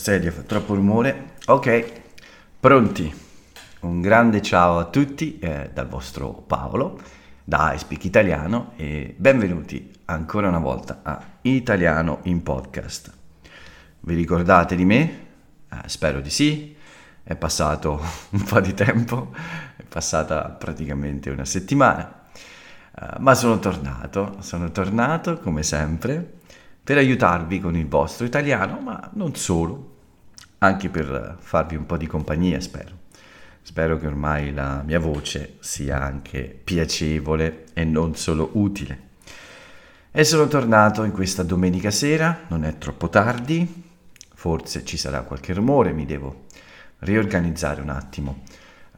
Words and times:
sedia 0.00 0.32
fa 0.32 0.40
troppo 0.40 0.74
rumore. 0.74 1.32
Ok, 1.48 1.92
pronti. 2.58 3.14
Un 3.80 4.00
grande 4.00 4.40
ciao 4.40 4.78
a 4.78 4.86
tutti 4.86 5.38
eh, 5.38 5.68
dal 5.74 5.88
vostro 5.88 6.32
Paolo, 6.32 6.98
da 7.44 7.74
iSpeak 7.74 8.06
Italiano 8.06 8.72
e 8.76 9.14
benvenuti 9.18 9.92
ancora 10.06 10.48
una 10.48 10.58
volta 10.58 11.00
a 11.02 11.22
Italiano 11.42 12.20
in 12.22 12.42
Podcast. 12.42 13.12
Vi 14.00 14.14
ricordate 14.14 14.74
di 14.74 14.86
me? 14.86 15.26
Eh, 15.70 15.76
spero 15.84 16.20
di 16.20 16.30
sì. 16.30 16.74
È 17.22 17.36
passato 17.36 18.00
un 18.30 18.42
po' 18.42 18.60
di 18.60 18.72
tempo, 18.72 19.34
è 19.76 19.82
passata 19.82 20.44
praticamente 20.44 21.28
una 21.28 21.44
settimana, 21.44 22.22
eh, 22.98 23.06
ma 23.18 23.34
sono 23.34 23.58
tornato, 23.58 24.36
sono 24.40 24.72
tornato 24.72 25.38
come 25.40 25.62
sempre 25.62 26.38
per 26.82 26.98
aiutarvi 26.98 27.60
con 27.60 27.76
il 27.76 27.86
vostro 27.86 28.24
italiano, 28.24 28.80
ma 28.80 29.10
non 29.12 29.34
solo, 29.36 29.98
anche 30.62 30.88
per 30.88 31.36
farvi 31.38 31.76
un 31.76 31.86
po' 31.86 31.96
di 31.96 32.06
compagnia, 32.06 32.60
spero. 32.60 32.98
Spero 33.62 33.98
che 33.98 34.06
ormai 34.06 34.52
la 34.52 34.82
mia 34.84 34.98
voce 34.98 35.56
sia 35.60 36.00
anche 36.02 36.58
piacevole 36.62 37.66
e 37.72 37.84
non 37.84 38.16
solo 38.16 38.50
utile. 38.54 39.08
E 40.10 40.24
sono 40.24 40.48
tornato 40.48 41.04
in 41.04 41.12
questa 41.12 41.42
domenica 41.42 41.90
sera, 41.90 42.46
non 42.48 42.64
è 42.64 42.78
troppo 42.78 43.08
tardi, 43.08 43.84
forse 44.34 44.84
ci 44.84 44.96
sarà 44.96 45.22
qualche 45.22 45.52
rumore, 45.52 45.92
mi 45.92 46.04
devo 46.04 46.46
riorganizzare 47.00 47.80
un 47.80 47.90
attimo 47.90 48.42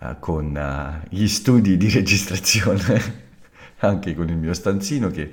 uh, 0.00 0.16
con 0.18 0.54
uh, 0.56 1.06
gli 1.10 1.28
studi 1.28 1.76
di 1.76 1.90
registrazione, 1.90 3.00
anche 3.80 4.14
con 4.14 4.28
il 4.28 4.36
mio 4.36 4.54
stanzino 4.54 5.10
che 5.10 5.30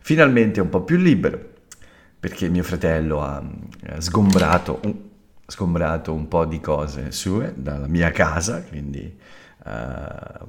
finalmente 0.00 0.58
è 0.60 0.62
un 0.62 0.70
po' 0.70 0.82
più 0.82 0.96
libero 0.96 1.48
perché 2.18 2.48
mio 2.48 2.62
fratello 2.62 3.22
ha 3.22 3.42
sgombrato 3.98 4.80
un, 4.84 5.09
sgombrato 5.50 6.14
un 6.14 6.28
po' 6.28 6.44
di 6.44 6.60
cose 6.60 7.10
sue 7.10 7.52
dalla 7.56 7.88
mia 7.88 8.12
casa, 8.12 8.62
quindi 8.62 9.18
uh, 9.64 10.46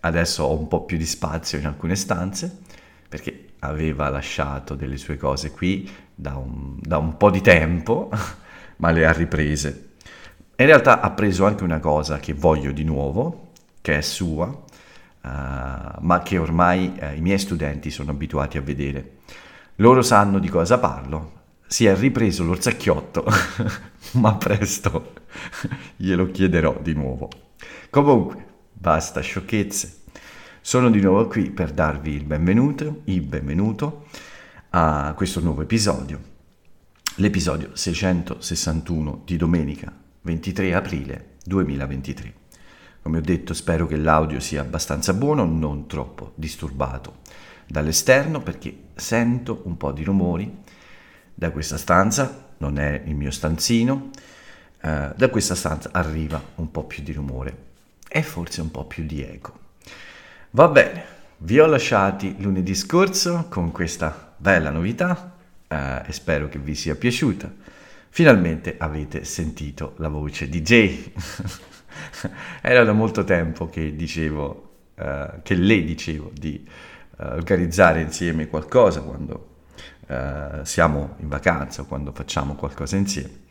adesso 0.00 0.44
ho 0.44 0.56
un 0.56 0.68
po' 0.68 0.84
più 0.84 0.96
di 0.96 1.04
spazio 1.04 1.58
in 1.58 1.66
alcune 1.66 1.96
stanze, 1.96 2.60
perché 3.08 3.48
aveva 3.58 4.08
lasciato 4.10 4.76
delle 4.76 4.96
sue 4.96 5.16
cose 5.16 5.50
qui 5.50 5.90
da 6.14 6.36
un, 6.36 6.76
da 6.78 6.98
un 6.98 7.16
po' 7.16 7.30
di 7.30 7.40
tempo, 7.40 8.10
ma 8.78 8.92
le 8.92 9.04
ha 9.04 9.12
riprese. 9.12 9.88
In 10.56 10.66
realtà 10.66 11.00
ha 11.00 11.10
preso 11.10 11.44
anche 11.46 11.64
una 11.64 11.80
cosa 11.80 12.18
che 12.18 12.32
voglio 12.32 12.70
di 12.70 12.84
nuovo, 12.84 13.50
che 13.80 13.98
è 13.98 14.00
sua, 14.02 14.46
uh, 14.46 14.62
ma 15.20 16.20
che 16.22 16.38
ormai 16.38 16.96
uh, 17.00 17.16
i 17.16 17.20
miei 17.20 17.38
studenti 17.38 17.90
sono 17.90 18.12
abituati 18.12 18.56
a 18.56 18.62
vedere. 18.62 19.16
Loro 19.76 20.00
sanno 20.02 20.38
di 20.38 20.48
cosa 20.48 20.78
parlo. 20.78 21.42
Si 21.66 21.86
è 21.86 21.96
ripreso 21.96 22.44
l'orsacchiotto, 22.44 23.24
ma 24.12 24.34
presto 24.36 25.14
glielo 25.96 26.30
chiederò 26.30 26.78
di 26.80 26.92
nuovo. 26.92 27.28
Comunque, 27.90 28.44
basta 28.72 29.20
sciocchezze. 29.20 30.02
Sono 30.60 30.90
di 30.90 31.00
nuovo 31.00 31.26
qui 31.26 31.50
per 31.50 31.72
darvi 31.72 32.12
il 32.12 32.24
benvenuto, 32.24 33.00
il 33.04 33.22
benvenuto 33.22 34.06
a 34.70 35.14
questo 35.16 35.40
nuovo 35.40 35.62
episodio, 35.62 36.20
l'episodio 37.16 37.70
661 37.74 39.22
di 39.24 39.36
domenica 39.36 39.92
23 40.22 40.74
aprile 40.74 41.36
2023. 41.44 42.34
Come 43.02 43.18
ho 43.18 43.20
detto, 43.20 43.52
spero 43.52 43.86
che 43.86 43.96
l'audio 43.96 44.40
sia 44.40 44.62
abbastanza 44.62 45.12
buono, 45.12 45.44
non 45.44 45.86
troppo 45.86 46.32
disturbato 46.34 47.18
dall'esterno 47.66 48.40
perché 48.40 48.76
sento 48.94 49.62
un 49.64 49.76
po' 49.76 49.92
di 49.92 50.02
rumori 50.02 50.62
da 51.34 51.50
questa 51.50 51.76
stanza, 51.76 52.52
non 52.58 52.78
è 52.78 53.02
il 53.04 53.14
mio 53.14 53.30
stanzino, 53.30 54.10
eh, 54.80 55.12
da 55.14 55.28
questa 55.28 55.54
stanza 55.54 55.90
arriva 55.92 56.42
un 56.56 56.70
po' 56.70 56.84
più 56.84 57.02
di 57.02 57.12
rumore 57.12 57.56
e 58.08 58.22
forse 58.22 58.60
un 58.60 58.70
po' 58.70 58.84
più 58.84 59.04
di 59.04 59.22
eco. 59.22 59.58
Va 60.50 60.68
bene, 60.68 61.04
vi 61.38 61.58
ho 61.58 61.66
lasciati 61.66 62.36
lunedì 62.40 62.74
scorso 62.74 63.46
con 63.48 63.72
questa 63.72 64.34
bella 64.36 64.70
novità 64.70 65.36
eh, 65.66 66.02
e 66.06 66.12
spero 66.12 66.48
che 66.48 66.58
vi 66.58 66.74
sia 66.74 66.94
piaciuta. 66.94 67.52
Finalmente 68.08 68.76
avete 68.78 69.24
sentito 69.24 69.94
la 69.96 70.08
voce 70.08 70.48
di 70.48 70.62
Jay. 70.62 71.12
Era 72.62 72.84
da 72.84 72.92
molto 72.92 73.24
tempo 73.24 73.68
che 73.68 73.96
dicevo, 73.96 74.70
eh, 74.94 75.40
che 75.42 75.54
le 75.54 75.82
dicevo 75.82 76.30
di 76.32 76.64
uh, 77.16 77.24
organizzare 77.24 78.00
insieme 78.00 78.46
qualcosa 78.46 79.00
quando 79.00 79.53
uh, 80.06 80.64
siamo 80.64 81.16
in 81.20 81.28
vacanza 81.28 81.82
o 81.82 81.84
quando 81.86 82.12
facciamo 82.12 82.54
qualcosa 82.54 82.96
insieme. 82.96 83.42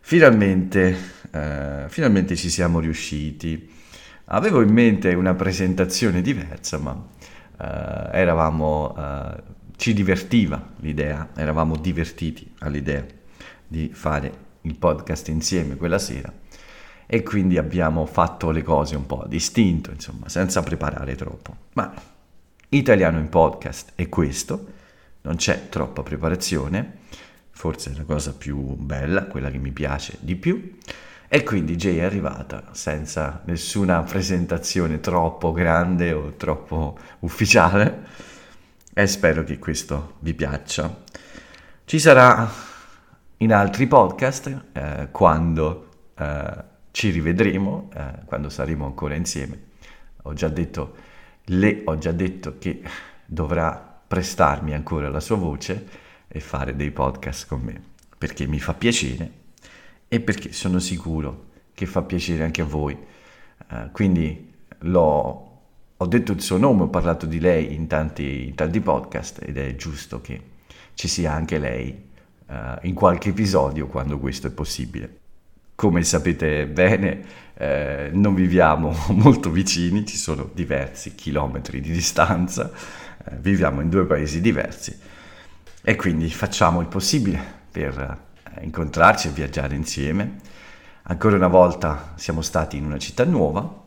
Finalmente, 0.00 0.96
uh, 1.30 1.88
finalmente 1.88 2.36
ci 2.36 2.50
siamo 2.50 2.80
riusciti. 2.80 3.70
Avevo 4.26 4.62
in 4.62 4.72
mente 4.72 5.12
una 5.14 5.34
presentazione 5.34 6.22
diversa, 6.22 6.78
ma 6.78 7.10
eravamo, 8.12 8.96
ci 9.76 9.92
divertiva 9.92 10.70
l'idea, 10.76 11.28
eravamo 11.36 11.76
divertiti 11.76 12.52
all'idea 12.60 13.04
di 13.66 13.90
fare 13.92 14.32
il 14.62 14.76
podcast 14.76 15.28
insieme 15.28 15.76
quella 15.76 15.98
sera 15.98 16.32
e 17.06 17.22
quindi 17.22 17.58
abbiamo 17.58 18.06
fatto 18.06 18.50
le 18.50 18.62
cose 18.62 18.96
un 18.96 19.04
po' 19.04 19.24
distinto, 19.28 19.90
insomma, 19.90 20.30
senza 20.30 20.62
preparare 20.62 21.14
troppo. 21.14 21.54
Ma 21.74 21.92
Italiano 22.70 23.18
in 23.18 23.28
podcast 23.28 23.92
è 23.94 24.08
questo, 24.08 24.66
non 25.22 25.36
c'è 25.36 25.68
troppa 25.68 26.02
preparazione, 26.02 26.98
forse 27.50 27.92
è 27.92 27.96
la 27.96 28.04
cosa 28.04 28.32
più 28.32 28.58
bella, 28.58 29.26
quella 29.26 29.50
che 29.50 29.58
mi 29.58 29.72
piace 29.72 30.16
di 30.20 30.36
più. 30.36 30.78
E 31.28 31.44
quindi 31.44 31.76
Jay 31.76 31.96
è 31.96 32.02
arrivata 32.02 32.68
senza 32.72 33.40
nessuna 33.46 34.02
presentazione 34.02 35.00
troppo 35.00 35.52
grande 35.52 36.12
o 36.12 36.34
troppo 36.36 36.98
ufficiale 37.20 38.06
e 38.92 39.06
spero 39.06 39.42
che 39.42 39.58
questo 39.58 40.16
vi 40.18 40.34
piaccia. 40.34 41.04
Ci 41.84 41.98
sarà 41.98 42.46
in 43.38 43.52
altri 43.52 43.86
podcast 43.86 44.64
eh, 44.72 45.08
quando 45.10 45.88
eh, 46.18 46.64
ci 46.90 47.08
rivedremo, 47.08 47.88
eh, 47.94 48.24
quando 48.26 48.50
saremo 48.50 48.84
ancora 48.84 49.14
insieme. 49.14 49.70
Ho 50.24 50.34
già 50.34 50.48
detto 50.48 50.94
le 51.46 51.82
ho 51.84 51.98
già 51.98 52.12
detto 52.12 52.58
che 52.58 52.82
dovrà 53.26 53.91
prestarmi 54.12 54.74
ancora 54.74 55.08
la 55.08 55.20
sua 55.20 55.36
voce 55.36 55.86
e 56.28 56.38
fare 56.38 56.76
dei 56.76 56.90
podcast 56.90 57.46
con 57.46 57.62
me, 57.62 57.80
perché 58.18 58.46
mi 58.46 58.60
fa 58.60 58.74
piacere 58.74 59.30
e 60.06 60.20
perché 60.20 60.52
sono 60.52 60.80
sicuro 60.80 61.46
che 61.72 61.86
fa 61.86 62.02
piacere 62.02 62.44
anche 62.44 62.60
a 62.60 62.66
voi. 62.66 62.94
Uh, 63.70 63.90
quindi 63.90 64.52
ho 64.94 66.06
detto 66.06 66.32
il 66.32 66.42
suo 66.42 66.58
nome, 66.58 66.82
ho 66.82 66.88
parlato 66.88 67.24
di 67.24 67.40
lei 67.40 67.72
in 67.72 67.86
tanti, 67.86 68.48
in 68.48 68.54
tanti 68.54 68.82
podcast 68.82 69.40
ed 69.46 69.56
è 69.56 69.74
giusto 69.76 70.20
che 70.20 70.42
ci 70.92 71.08
sia 71.08 71.32
anche 71.32 71.58
lei 71.58 72.10
uh, 72.48 72.54
in 72.82 72.92
qualche 72.92 73.30
episodio 73.30 73.86
quando 73.86 74.18
questo 74.18 74.46
è 74.46 74.50
possibile. 74.50 75.20
Come 75.74 76.04
sapete 76.04 76.66
bene, 76.66 77.24
eh, 77.54 78.10
non 78.12 78.34
viviamo 78.34 78.94
molto 79.16 79.50
vicini, 79.50 80.04
ci 80.04 80.16
sono 80.16 80.50
diversi 80.52 81.14
chilometri 81.14 81.80
di 81.80 81.92
distanza, 81.92 82.70
viviamo 83.38 83.80
in 83.80 83.88
due 83.88 84.04
paesi 84.04 84.40
diversi 84.40 84.98
e 85.82 85.96
quindi 85.96 86.30
facciamo 86.30 86.80
il 86.80 86.86
possibile 86.86 87.40
per 87.70 87.98
eh, 88.56 88.64
incontrarci 88.64 89.28
e 89.28 89.32
viaggiare 89.32 89.74
insieme. 89.74 90.36
Ancora 91.04 91.36
una 91.36 91.48
volta 91.48 92.14
siamo 92.16 92.42
stati 92.42 92.76
in 92.76 92.84
una 92.84 92.98
città 92.98 93.24
nuova, 93.24 93.80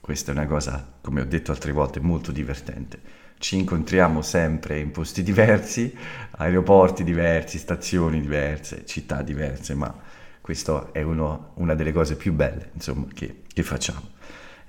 questa 0.00 0.32
è 0.32 0.34
una 0.34 0.46
cosa, 0.46 0.84
come 1.00 1.20
ho 1.20 1.24
detto 1.24 1.52
altre 1.52 1.72
volte, 1.72 2.00
molto 2.00 2.32
divertente. 2.32 3.00
Ci 3.38 3.56
incontriamo 3.56 4.20
sempre 4.20 4.80
in 4.80 4.90
posti 4.90 5.22
diversi, 5.22 5.96
aeroporti 6.30 7.04
diversi, 7.04 7.58
stazioni 7.58 8.20
diverse, 8.20 8.84
città 8.84 9.22
diverse, 9.22 9.74
ma 9.74 9.94
questa 10.40 10.88
è 10.92 11.02
uno, 11.02 11.52
una 11.54 11.74
delle 11.74 11.92
cose 11.92 12.16
più 12.16 12.32
belle 12.32 12.70
insomma, 12.72 13.06
che, 13.14 13.42
che 13.52 13.62
facciamo. 13.62 14.16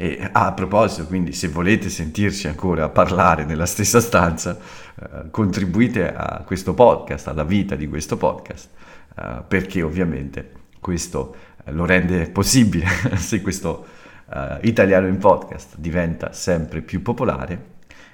E 0.02 0.30
ah, 0.32 0.46
a 0.46 0.54
proposito, 0.54 1.06
quindi, 1.08 1.34
se 1.34 1.50
volete 1.50 1.90
sentirci 1.90 2.48
ancora 2.48 2.88
parlare 2.88 3.44
nella 3.44 3.66
stessa 3.66 4.00
stanza, 4.00 4.58
eh, 4.96 5.30
contribuite 5.30 6.16
a 6.16 6.42
questo 6.46 6.74
podcast, 6.74 7.28
alla 7.28 7.44
vita 7.44 7.76
di 7.76 7.86
questo 7.86 8.16
podcast, 8.16 8.70
eh, 9.18 9.44
perché 9.46 9.82
ovviamente 9.82 10.52
questo 10.80 11.36
eh, 11.66 11.74
lo 11.74 11.84
rende 11.84 12.30
possibile 12.30 12.86
se 13.20 13.42
questo 13.42 13.86
eh, 14.34 14.60
italiano 14.62 15.06
in 15.06 15.18
podcast 15.18 15.76
diventa 15.78 16.32
sempre 16.32 16.80
più 16.80 17.02
popolare 17.02 17.66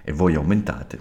e 0.01 0.11
voi 0.11 0.33
aumentate. 0.33 0.99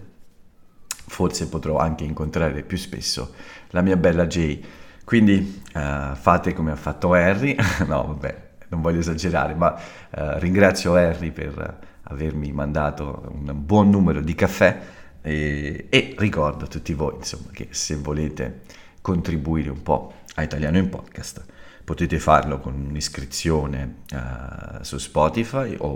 Forse 0.87 1.49
potrò 1.49 1.79
anche 1.79 2.05
incontrare 2.05 2.63
più 2.63 2.77
spesso 2.77 3.33
la 3.71 3.81
mia 3.81 3.97
bella 3.97 4.27
Jay. 4.27 4.63
Quindi 5.03 5.63
uh, 5.75 6.15
fate 6.15 6.53
come 6.53 6.73
ha 6.73 6.77
fatto 6.77 7.13
Harry, 7.13 7.55
no 7.87 8.07
vabbè, 8.07 8.54
non 8.69 8.81
voglio 8.81 9.01
esagerare, 9.01 9.55
ma 9.55 9.75
uh, 9.75 10.39
ringrazio 10.39 10.95
Harry 10.95 11.31
per 11.31 11.79
avermi 12.03 12.53
mandato 12.53 13.31
un 13.33 13.53
buon 13.55 13.91
numero 13.91 14.21
di 14.21 14.35
caffè 14.35 14.81
e, 15.23 15.87
e 15.89 16.15
ricordo 16.19 16.65
a 16.65 16.69
tutti 16.69 16.93
voi 16.93 17.15
insomma 17.17 17.49
che 17.51 17.69
se 17.71 17.97
volete 17.97 18.63
contribuire 19.01 19.71
un 19.71 19.83
po' 19.83 20.13
a 20.35 20.43
Italiano 20.43 20.79
in 20.79 20.89
Podcast, 20.89 21.45
potete 21.85 22.19
farlo 22.19 22.59
con 22.59 22.75
un'iscrizione 22.75 24.03
uh, 24.13 24.83
su 24.83 24.99
Spotify 24.99 25.77
o 25.79 25.91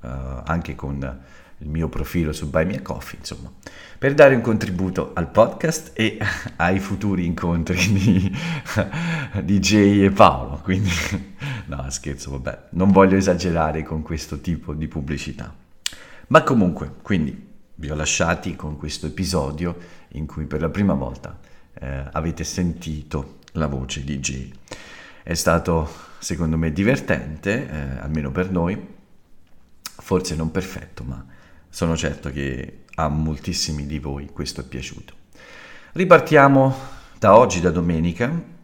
uh, 0.00 0.08
anche 0.44 0.74
con 0.74 1.20
il 1.58 1.68
mio 1.68 1.88
profilo 1.88 2.32
su 2.32 2.48
Buy 2.48 2.64
Me 2.64 2.82
Coffee, 2.82 3.18
insomma, 3.18 3.52
per 3.98 4.14
dare 4.14 4.34
un 4.34 4.40
contributo 4.40 5.12
al 5.14 5.30
podcast 5.30 5.90
e 5.94 6.18
ai 6.56 6.78
futuri 6.78 7.24
incontri 7.24 7.76
di, 7.92 8.36
di 9.42 9.58
Jay 9.58 10.04
e 10.04 10.10
Paolo. 10.10 10.60
Quindi, 10.62 10.90
no, 11.66 11.84
scherzo, 11.90 12.30
vabbè, 12.30 12.68
non 12.70 12.92
voglio 12.92 13.16
esagerare 13.16 13.82
con 13.82 14.02
questo 14.02 14.40
tipo 14.40 14.72
di 14.72 14.86
pubblicità. 14.86 15.52
Ma 16.28 16.42
comunque, 16.42 16.92
quindi 17.02 17.46
vi 17.74 17.90
ho 17.90 17.94
lasciati 17.94 18.54
con 18.54 18.76
questo 18.76 19.06
episodio 19.06 19.76
in 20.12 20.26
cui 20.26 20.46
per 20.46 20.60
la 20.60 20.68
prima 20.68 20.94
volta 20.94 21.38
eh, 21.74 22.04
avete 22.12 22.44
sentito 22.44 23.38
la 23.52 23.66
voce 23.66 24.04
di 24.04 24.18
Jay. 24.18 24.52
È 25.22 25.34
stato, 25.34 25.90
secondo 26.18 26.56
me, 26.56 26.72
divertente, 26.72 27.68
eh, 27.68 27.98
almeno 28.00 28.30
per 28.30 28.50
noi, 28.50 28.96
forse 29.82 30.36
non 30.36 30.50
perfetto, 30.50 31.02
ma 31.04 31.24
sono 31.68 31.96
certo 31.96 32.30
che 32.30 32.84
a 32.94 33.08
moltissimi 33.08 33.86
di 33.86 33.98
voi 33.98 34.26
questo 34.32 34.60
è 34.60 34.64
piaciuto. 34.64 35.14
Ripartiamo 35.92 36.74
da 37.18 37.36
oggi, 37.36 37.60
da 37.60 37.70
domenica. 37.70 38.56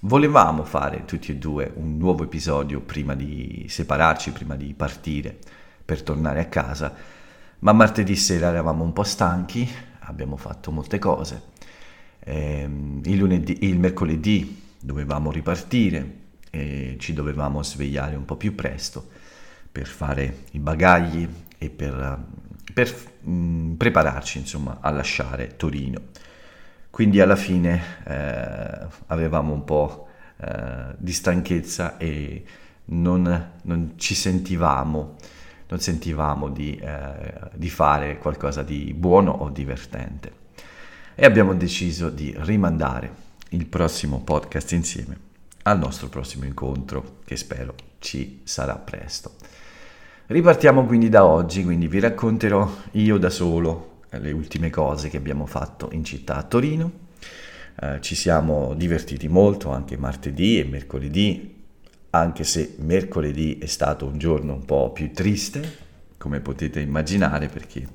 Volevamo 0.00 0.64
fare 0.64 1.04
tutti 1.04 1.32
e 1.32 1.36
due 1.36 1.72
un 1.74 1.96
nuovo 1.96 2.24
episodio 2.24 2.80
prima 2.80 3.14
di 3.14 3.66
separarci, 3.68 4.30
prima 4.30 4.56
di 4.56 4.74
partire 4.74 5.36
per 5.84 6.02
tornare 6.02 6.40
a 6.40 6.46
casa, 6.46 6.94
ma 7.60 7.72
martedì 7.72 8.16
sera 8.16 8.48
eravamo 8.48 8.84
un 8.84 8.92
po' 8.92 9.04
stanchi, 9.04 9.68
abbiamo 10.00 10.36
fatto 10.36 10.70
molte 10.70 10.98
cose. 10.98 11.42
Ehm, 12.20 13.00
il, 13.04 13.16
lunedì, 13.16 13.64
il 13.66 13.78
mercoledì 13.78 14.62
dovevamo 14.80 15.30
ripartire 15.30 16.24
e 16.50 16.96
ci 16.98 17.12
dovevamo 17.12 17.62
svegliare 17.62 18.16
un 18.16 18.24
po' 18.24 18.36
più 18.36 18.54
presto 18.54 19.08
per 19.70 19.86
fare 19.86 20.44
i 20.52 20.58
bagagli 20.58 21.28
e 21.58 21.70
per 21.70 22.24
per 22.76 22.94
mh, 23.22 23.30
mm, 23.30 23.74
prepararci 23.76 24.36
insomma 24.36 24.80
a 24.82 24.90
lasciare 24.90 25.56
Torino. 25.56 26.08
Quindi 26.90 27.22
alla 27.22 27.34
fine 27.34 27.82
eh, 28.04 28.86
avevamo 29.06 29.54
un 29.54 29.64
po' 29.64 30.08
eh, 30.36 30.94
di 30.98 31.12
stanchezza 31.12 31.96
e 31.96 32.44
non, 32.86 33.52
non, 33.62 33.92
ci 33.96 34.14
sentivamo, 34.14 35.16
non 35.68 35.80
sentivamo 35.80 36.50
di, 36.50 36.76
eh, 36.76 37.48
di 37.54 37.70
fare 37.70 38.18
qualcosa 38.18 38.62
di 38.62 38.92
buono 38.92 39.30
o 39.30 39.48
divertente. 39.48 40.32
E 41.14 41.24
abbiamo 41.24 41.54
deciso 41.54 42.10
di 42.10 42.34
rimandare 42.40 43.10
il 43.50 43.64
prossimo 43.64 44.20
podcast 44.20 44.72
insieme 44.72 45.18
al 45.62 45.78
nostro 45.78 46.08
prossimo 46.08 46.44
incontro 46.44 47.20
che 47.24 47.36
spero 47.36 47.74
ci 48.00 48.42
sarà 48.44 48.76
presto. 48.76 49.36
Ripartiamo 50.28 50.84
quindi 50.86 51.08
da 51.08 51.24
oggi, 51.24 51.62
quindi 51.62 51.86
vi 51.86 52.00
racconterò 52.00 52.68
io 52.92 53.16
da 53.16 53.30
solo 53.30 54.00
eh, 54.10 54.18
le 54.18 54.32
ultime 54.32 54.70
cose 54.70 55.08
che 55.08 55.18
abbiamo 55.18 55.46
fatto 55.46 55.88
in 55.92 56.02
città 56.02 56.34
a 56.34 56.42
Torino. 56.42 56.90
Eh, 57.80 58.00
ci 58.00 58.16
siamo 58.16 58.74
divertiti 58.74 59.28
molto 59.28 59.70
anche 59.70 59.96
martedì 59.96 60.58
e 60.58 60.64
mercoledì, 60.64 61.62
anche 62.10 62.42
se 62.42 62.74
mercoledì 62.78 63.58
è 63.58 63.66
stato 63.66 64.06
un 64.06 64.18
giorno 64.18 64.54
un 64.54 64.64
po' 64.64 64.90
più 64.90 65.12
triste, 65.12 65.78
come 66.18 66.40
potete 66.40 66.80
immaginare, 66.80 67.46
perché 67.46 67.86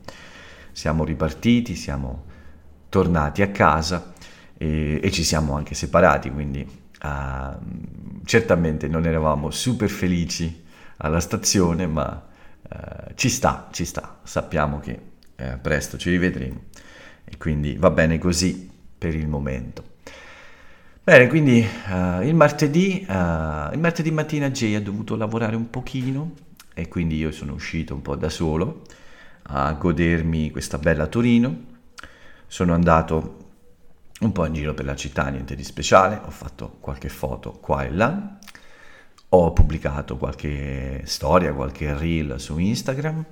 siamo 0.72 1.04
ripartiti, 1.04 1.75
siamo 1.75 2.24
tornati 2.88 3.42
a 3.42 3.50
casa 3.50 4.13
e, 4.57 5.01
e 5.04 5.12
ci 5.12 5.25
siamo 5.25 5.57
anche 5.57 5.75
separati, 5.75 6.31
quindi 6.31 6.66
uh, 7.04 7.57
certamente 8.24 8.88
non 8.88 9.06
eravamo 9.06 9.51
super 9.51 9.89
felici 9.89 10.69
alla 11.01 11.19
stazione, 11.19 11.88
ma 11.88 12.27
eh, 12.69 13.13
ci 13.15 13.30
sta, 13.30 13.69
ci 13.71 13.86
sta, 13.86 14.19
sappiamo 14.24 14.80
che 14.80 15.00
eh, 15.36 15.57
presto 15.57 15.98
ci 15.98 16.09
rivedremo 16.09 16.59
e 17.24 17.38
quindi 17.38 17.75
va 17.75 17.89
bene 17.89 18.18
così 18.18 18.69
per 18.98 19.15
il 19.15 19.27
momento. 19.27 19.89
Bene, 21.03 21.27
quindi 21.27 21.65
uh, 21.88 22.21
il, 22.21 22.36
martedì, 22.36 23.03
uh, 23.07 23.74
il 23.74 23.80
martedì 23.80 24.12
mattina 24.12 24.51
Jay 24.51 24.75
ha 24.75 24.81
dovuto 24.81 25.15
lavorare 25.15 25.56
un 25.56 25.71
pochino 25.71 26.33
e 26.75 26.88
quindi 26.88 27.18
io 27.18 27.31
sono 27.31 27.54
uscito 27.54 27.95
un 27.95 28.04
po' 28.04 28.15
da 28.15 28.30
solo 28.30 28.83
a 29.44 29.74
godermi 29.74 30.51
questa 30.51 30.77
bella 30.77 31.07
Torino. 31.07 31.69
Sono 32.45 32.75
andato 32.75 33.38
un 34.19 34.31
po' 34.31 34.45
in 34.45 34.54
giro 34.54 34.75
per 34.75 34.86
la 34.86 34.95
città, 34.95 35.27
niente 35.30 35.56
di 35.56 35.63
speciale, 35.63 36.21
ho 36.24 36.30
fatto 36.30 36.77
qualche 36.80 37.09
foto 37.09 37.54
qua 37.54 37.83
e 37.83 37.89
là 37.89 38.38
ho 39.33 39.54
pubblicato 39.54 40.18
qualche 40.18 41.04
storia, 41.06 41.54
qualche 41.54 41.98
reel 41.98 42.39
su 42.39 42.57
Instagram. 42.57 43.25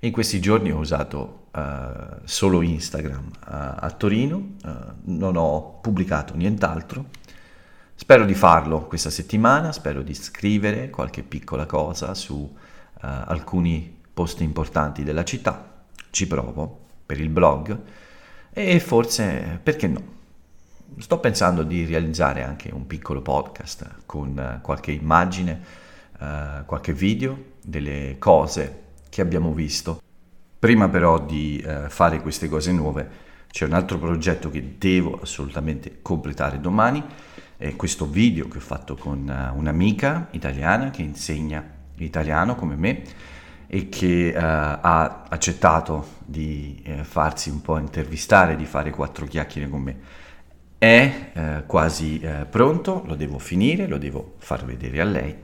In 0.00 0.12
questi 0.12 0.40
giorni 0.40 0.72
ho 0.72 0.78
usato 0.78 1.48
uh, 1.52 2.20
solo 2.24 2.62
Instagram 2.62 3.26
uh, 3.26 3.30
a 3.44 3.94
Torino, 3.96 4.36
uh, 4.64 4.70
non 5.04 5.36
ho 5.36 5.78
pubblicato 5.80 6.34
nient'altro. 6.34 7.06
Spero 7.94 8.24
di 8.24 8.32
farlo 8.32 8.86
questa 8.86 9.10
settimana, 9.10 9.72
spero 9.72 10.00
di 10.00 10.14
scrivere 10.14 10.88
qualche 10.88 11.22
piccola 11.22 11.66
cosa 11.66 12.14
su 12.14 12.56
alcuni 13.02 13.98
posti 14.12 14.42
importanti 14.42 15.04
della 15.04 15.24
città. 15.24 15.84
Ci 16.10 16.26
provo 16.26 16.80
per 17.04 17.18
il 17.20 17.28
blog 17.28 17.78
e 18.50 18.80
forse, 18.80 19.58
perché 19.62 19.86
no, 19.86 20.02
sto 21.00 21.18
pensando 21.18 21.62
di 21.62 21.84
realizzare 21.86 22.42
anche 22.42 22.70
un 22.72 22.86
piccolo 22.86 23.22
podcast 23.22 24.02
con 24.06 24.38
eh, 24.38 24.60
qualche 24.62 24.92
immagine, 24.92 25.60
uh, 26.18 26.64
qualche 26.66 26.92
video 26.92 27.36
delle 27.64 28.16
cose 28.18 28.82
che 29.08 29.20
abbiamo 29.20 29.52
visto. 29.52 30.00
Prima 30.58 30.88
però 30.88 31.18
di 31.18 31.64
uh, 31.66 31.88
fare 31.88 32.20
queste 32.20 32.48
cose 32.48 32.72
nuove 32.72 33.28
c'è 33.50 33.64
un 33.64 33.72
altro 33.72 33.98
progetto 33.98 34.50
che 34.50 34.76
devo 34.78 35.20
assolutamente 35.20 35.98
completare 36.02 36.60
domani, 36.60 37.02
è 37.56 37.74
questo 37.76 38.06
video 38.06 38.46
che 38.48 38.58
ho 38.58 38.60
fatto 38.62 38.94
con 38.94 39.26
uh, 39.26 39.58
un'amica 39.58 40.28
italiana 40.32 40.90
che 40.90 41.02
insegna 41.02 41.64
italiano 41.96 42.54
come 42.54 42.76
me 42.76 43.02
e 43.66 43.88
che 43.88 44.34
ha 44.34 45.26
accettato 45.28 46.16
di 46.24 46.82
farsi 47.02 47.50
un 47.50 47.60
po' 47.60 47.78
intervistare, 47.78 48.56
di 48.56 48.64
fare 48.64 48.90
quattro 48.90 49.26
chiacchiere 49.26 49.68
con 49.68 49.80
me 49.80 49.96
è 50.80 51.30
eh, 51.34 51.64
quasi 51.66 52.18
eh, 52.20 52.46
pronto, 52.48 53.02
lo 53.04 53.14
devo 53.14 53.38
finire, 53.38 53.86
lo 53.86 53.98
devo 53.98 54.36
far 54.38 54.64
vedere 54.64 55.02
a 55.02 55.04
lei 55.04 55.36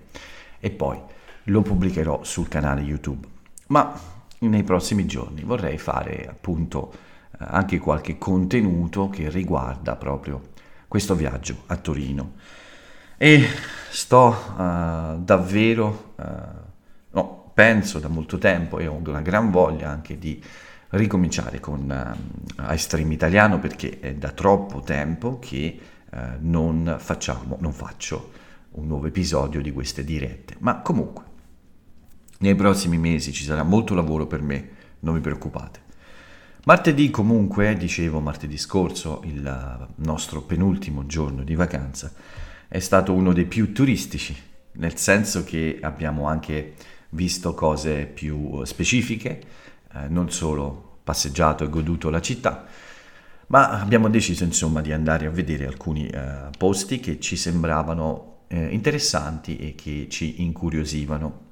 e 0.59 0.71
poi 0.71 0.99
lo 1.45 1.61
pubblicherò 1.61 2.25
sul 2.25 2.49
canale 2.49 2.81
YouTube. 2.81 3.26
Ma 3.66 4.00
nei 4.38 4.62
prossimi 4.62 5.05
giorni 5.05 5.43
vorrei 5.43 5.76
fare 5.76 6.26
appunto 6.26 6.90
eh, 7.33 7.37
anche 7.40 7.76
qualche 7.78 8.16
contenuto 8.16 9.11
che 9.11 9.28
riguarda 9.28 9.95
proprio 9.97 10.40
questo 10.88 11.14
viaggio 11.14 11.64
a 11.66 11.76
Torino. 11.76 12.33
E 13.19 13.47
sto 13.90 14.28
uh, 14.57 15.23
davvero, 15.23 16.14
uh, 16.16 16.23
no, 17.11 17.50
penso 17.52 17.99
da 17.99 18.09
molto 18.09 18.38
tempo 18.38 18.78
e 18.78 18.87
ho 18.87 18.95
una 18.95 19.21
gran 19.21 19.50
voglia 19.50 19.90
anche 19.90 20.19
di 20.19 20.43
ricominciare 20.90 21.61
con 21.61 22.16
uh, 22.59 22.62
Ice 22.73 22.78
Stream 22.78 23.11
Italiano 23.12 23.59
perché 23.59 23.99
è 24.00 24.14
da 24.14 24.31
troppo 24.31 24.81
tempo 24.81 25.38
che 25.38 25.78
uh, 26.11 26.19
non 26.40 26.97
facciamo, 26.99 27.57
non 27.61 27.73
faccio 27.73 28.33
un 28.73 28.87
nuovo 28.87 29.07
episodio 29.07 29.61
di 29.61 29.73
queste 29.73 30.05
dirette. 30.05 30.57
Ma 30.59 30.81
comunque, 30.81 31.25
nei 32.38 32.55
prossimi 32.55 32.99
mesi 32.99 33.33
ci 33.33 33.45
sarà 33.45 33.62
molto 33.62 33.95
lavoro 33.95 34.26
per 34.26 34.43
me, 34.43 34.69
non 35.00 35.14
vi 35.14 35.21
preoccupate. 35.21 35.85
Martedì 36.64 37.11
comunque, 37.11 37.76
dicevo 37.76 38.21
martedì 38.21 38.59
scorso, 38.59 39.23
il 39.25 39.88
nostro 39.97 40.43
penultimo 40.43 41.07
giorno 41.07 41.45
di 41.45 41.55
vacanza, 41.55 42.12
è 42.69 42.81
stato 42.81 43.12
uno 43.12 43.33
dei 43.33 43.45
più 43.45 43.73
turistici, 43.73 44.37
nel 44.73 44.97
senso 44.99 45.45
che 45.45 45.78
abbiamo 45.81 46.26
anche 46.26 46.75
visto 47.11 47.55
cose 47.55 48.05
più 48.05 48.64
specifiche, 48.64 49.40
eh, 50.05 50.09
non 50.09 50.31
solo 50.31 50.99
passeggiato 51.03 51.65
e 51.65 51.69
goduto 51.69 52.11
la 52.11 52.21
città, 52.21 52.65
ma 53.49 53.81
abbiamo 53.81 54.09
deciso 54.09 54.45
insomma 54.45 54.81
di 54.81 54.93
andare 54.93 55.26
a 55.26 55.31
vedere 55.31 55.67
alcuni 55.67 56.09
eh, 56.09 56.50
posti 56.59 56.99
che 56.99 57.21
ci 57.21 57.37
sembravano 57.37 58.38
eh, 58.49 58.67
interessanti 58.67 59.57
e 59.57 59.75
che 59.75 60.09
ci 60.11 60.43
incuriosivano. 60.43 61.45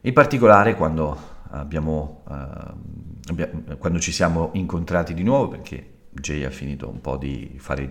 In 0.00 0.12
particolare 0.12 0.74
quando, 0.74 1.16
abbiamo, 1.50 2.24
eh, 2.28 3.76
quando 3.78 4.00
ci 4.00 4.10
siamo 4.10 4.50
incontrati 4.54 5.14
di 5.14 5.22
nuovo, 5.22 5.48
perché 5.48 5.90
Jay 6.10 6.44
ha 6.44 6.50
finito 6.50 6.88
un 6.88 7.00
po' 7.00 7.16
di 7.16 7.54
fare 7.58 7.82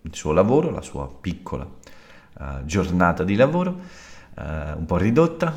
il 0.00 0.14
suo 0.14 0.32
lavoro, 0.32 0.70
la 0.70 0.80
sua 0.80 1.08
piccola 1.08 1.64
uh, 1.64 2.64
giornata 2.64 3.24
di 3.24 3.34
lavoro, 3.36 3.70
uh, 4.36 4.78
un 4.78 4.84
po' 4.86 4.96
ridotta, 4.96 5.54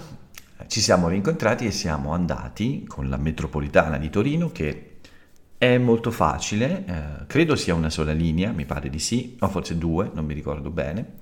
ci 0.71 0.79
siamo 0.79 1.09
rincontrati 1.09 1.65
e 1.65 1.71
siamo 1.71 2.13
andati 2.13 2.85
con 2.87 3.09
la 3.09 3.17
metropolitana 3.17 3.97
di 3.97 4.09
Torino 4.09 4.53
che 4.53 4.99
È 5.57 5.77
molto 5.77 6.11
facile, 6.11 6.85
eh, 6.87 7.25
credo 7.27 7.57
sia 7.57 7.75
una 7.75 7.89
sola 7.89 8.13
linea, 8.13 8.53
mi 8.53 8.65
pare 8.65 8.89
di 8.89 8.97
sì, 8.97 9.35
o 9.41 9.49
forse 9.49 9.77
due, 9.77 10.09
non 10.13 10.23
mi 10.25 10.33
ricordo 10.33 10.69
bene. 10.69 11.17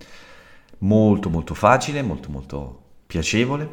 Molto 0.79 1.32
molto 1.32 1.56
facile, 1.56 2.03
molto 2.03 2.29
molto 2.29 2.84
piacevole 3.08 3.70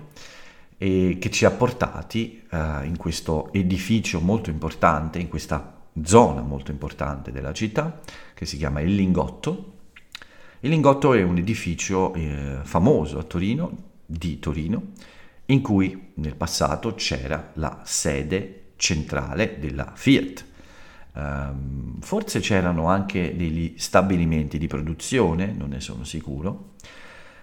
e 0.79 1.19
che 1.21 1.31
ci 1.31 1.45
ha 1.45 1.51
portati 1.51 2.43
eh, 2.51 2.87
in 2.87 2.97
questo 2.97 3.53
edificio 3.53 4.19
molto 4.21 4.49
importante, 4.49 5.19
in 5.19 5.29
questa 5.29 5.77
zona 6.03 6.41
molto 6.41 6.71
importante 6.71 7.31
della 7.31 7.53
città, 7.53 8.01
che 8.33 8.47
si 8.47 8.57
chiama 8.57 8.81
Il 8.81 8.95
Lingotto. 8.95 9.75
Il 10.61 10.71
Lingotto 10.71 11.13
è 11.13 11.23
un 11.23 11.37
edificio 11.37 12.15
eh, 12.15 12.61
famoso 12.63 13.19
a 13.19 13.23
Torino, 13.25 13.77
di 14.07 14.39
Torino, 14.39 14.93
in 15.47 15.63
cui 15.63 16.13
nel 16.15 16.37
passato 16.37 16.95
c'era 16.95 17.51
la 17.55 17.81
sede 17.85 18.73
centrale 18.77 19.59
della 19.59 19.93
Fiat. 19.95 20.45
Um, 21.13 21.99
forse 22.01 22.41
c'erano 22.41 22.89
anche 22.89 23.35
degli 23.37 23.75
stabilimenti 23.79 24.59
di 24.59 24.67
produzione, 24.67 25.55
non 25.57 25.71
ne 25.71 25.81
sono 25.81 26.05
sicuro, 26.05 26.75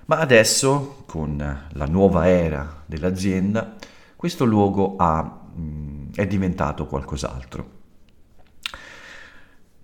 ma 0.05 0.19
adesso 0.19 1.03
con 1.07 1.37
la 1.71 1.85
nuova 1.85 2.27
era 2.27 2.83
dell'azienda 2.85 3.75
questo 4.23 4.45
luogo 4.45 4.95
ha, 4.95 5.41
è 6.15 6.25
diventato 6.25 6.87
qualcos'altro. 6.87 7.71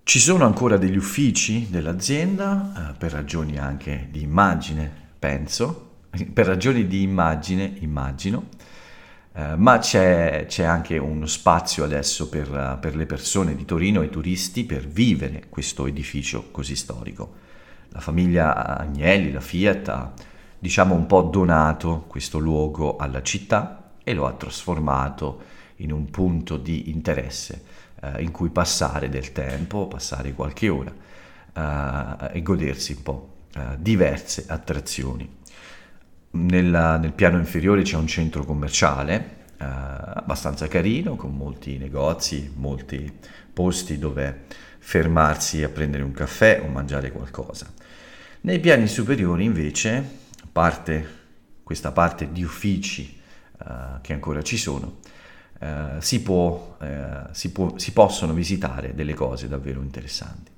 Ci 0.02 0.18
sono 0.18 0.46
ancora 0.46 0.78
degli 0.78 0.96
uffici 0.96 1.68
dell'azienda, 1.68 2.72
eh, 2.88 2.94
per 2.96 3.12
ragioni 3.12 3.58
anche 3.58 4.08
di 4.10 4.22
immagine, 4.22 4.90
penso, 5.18 5.89
per 6.32 6.46
ragioni 6.46 6.86
di 6.86 7.02
immagine, 7.02 7.72
immagino, 7.80 8.48
eh, 9.32 9.54
ma 9.56 9.78
c'è, 9.78 10.46
c'è, 10.48 10.64
anche 10.64 10.98
uno 10.98 11.26
spazio 11.26 11.84
adesso 11.84 12.28
per, 12.28 12.78
per, 12.80 12.96
le 12.96 13.06
persone 13.06 13.54
di 13.54 13.64
Torino 13.64 14.02
e 14.02 14.06
i 14.06 14.10
turisti 14.10 14.64
per 14.64 14.86
vivere 14.88 15.44
questo 15.48 15.86
edificio 15.86 16.50
così 16.50 16.74
storico. 16.74 17.48
La 17.90 18.00
famiglia 18.00 18.78
Agnelli, 18.78 19.30
la 19.30 19.40
Fiat, 19.40 19.88
ha 19.88 20.12
diciamo 20.58 20.94
un 20.94 21.06
po' 21.06 21.22
donato 21.22 22.04
questo 22.06 22.38
luogo 22.38 22.96
alla 22.96 23.22
città 23.22 23.92
e 24.02 24.12
lo 24.14 24.26
ha 24.26 24.32
trasformato 24.32 25.42
in 25.76 25.92
un 25.92 26.10
punto 26.10 26.56
di 26.56 26.90
interesse 26.90 27.62
eh, 28.02 28.22
in 28.22 28.30
cui 28.30 28.50
passare 28.50 29.08
del 29.08 29.32
tempo, 29.32 29.86
passare 29.86 30.32
qualche 30.34 30.68
ora 30.68 30.92
eh, 31.52 32.36
e 32.36 32.42
godersi 32.42 32.92
un 32.92 33.02
po' 33.02 33.28
eh, 33.54 33.76
diverse 33.78 34.44
attrazioni. 34.48 35.38
Nella, 36.32 36.96
nel 36.96 37.12
piano 37.12 37.38
inferiore 37.38 37.82
c'è 37.82 37.96
un 37.96 38.06
centro 38.06 38.44
commerciale 38.44 39.38
eh, 39.58 39.64
abbastanza 39.64 40.68
carino, 40.68 41.16
con 41.16 41.34
molti 41.34 41.76
negozi, 41.76 42.52
molti 42.54 43.12
posti 43.52 43.98
dove 43.98 44.44
fermarsi 44.78 45.62
a 45.62 45.68
prendere 45.68 46.02
un 46.02 46.12
caffè 46.12 46.62
o 46.64 46.68
mangiare 46.68 47.10
qualcosa. 47.10 47.66
Nei 48.42 48.58
piani 48.58 48.86
superiori 48.86 49.44
invece, 49.44 50.02
parte, 50.50 51.18
questa 51.62 51.92
parte 51.92 52.32
di 52.32 52.42
uffici 52.42 53.20
uh, 53.58 54.00
che 54.00 54.14
ancora 54.14 54.42
ci 54.42 54.56
sono, 54.56 55.00
uh, 55.60 55.66
si, 55.98 56.22
può, 56.22 56.76
uh, 56.80 56.86
si, 57.32 57.52
può, 57.52 57.76
si 57.76 57.92
possono 57.92 58.32
visitare 58.32 58.94
delle 58.94 59.12
cose 59.14 59.46
davvero 59.46 59.82
interessanti. 59.82 60.50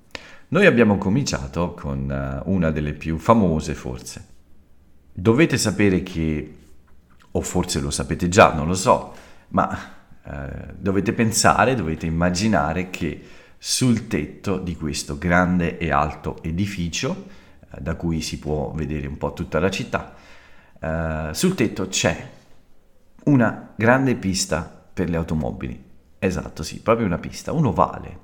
Noi 0.48 0.66
abbiamo 0.66 0.98
cominciato 0.98 1.72
con 1.72 2.42
una 2.44 2.70
delle 2.70 2.92
più 2.92 3.16
famose 3.16 3.74
forse, 3.74 4.26
Dovete 5.12 5.58
sapere 5.58 6.02
che, 6.02 6.56
o 7.30 7.40
forse 7.42 7.80
lo 7.80 7.90
sapete 7.90 8.28
già, 8.28 8.54
non 8.54 8.66
lo 8.66 8.74
so, 8.74 9.14
ma 9.48 9.78
eh, 10.24 10.72
dovete 10.76 11.12
pensare, 11.12 11.74
dovete 11.74 12.06
immaginare 12.06 12.88
che 12.88 13.22
sul 13.58 14.06
tetto 14.08 14.58
di 14.58 14.74
questo 14.74 15.18
grande 15.18 15.76
e 15.76 15.92
alto 15.92 16.42
edificio, 16.42 17.26
eh, 17.60 17.80
da 17.80 17.94
cui 17.94 18.22
si 18.22 18.38
può 18.38 18.70
vedere 18.70 19.06
un 19.06 19.18
po' 19.18 19.34
tutta 19.34 19.60
la 19.60 19.70
città, 19.70 20.14
eh, 20.80 21.28
sul 21.32 21.54
tetto 21.54 21.88
c'è 21.88 22.30
una 23.24 23.72
grande 23.76 24.14
pista 24.16 24.62
per 24.92 25.10
le 25.10 25.16
automobili. 25.16 25.90
Esatto, 26.18 26.62
sì, 26.62 26.80
proprio 26.80 27.06
una 27.06 27.18
pista, 27.18 27.52
un 27.52 27.66
ovale, 27.66 28.18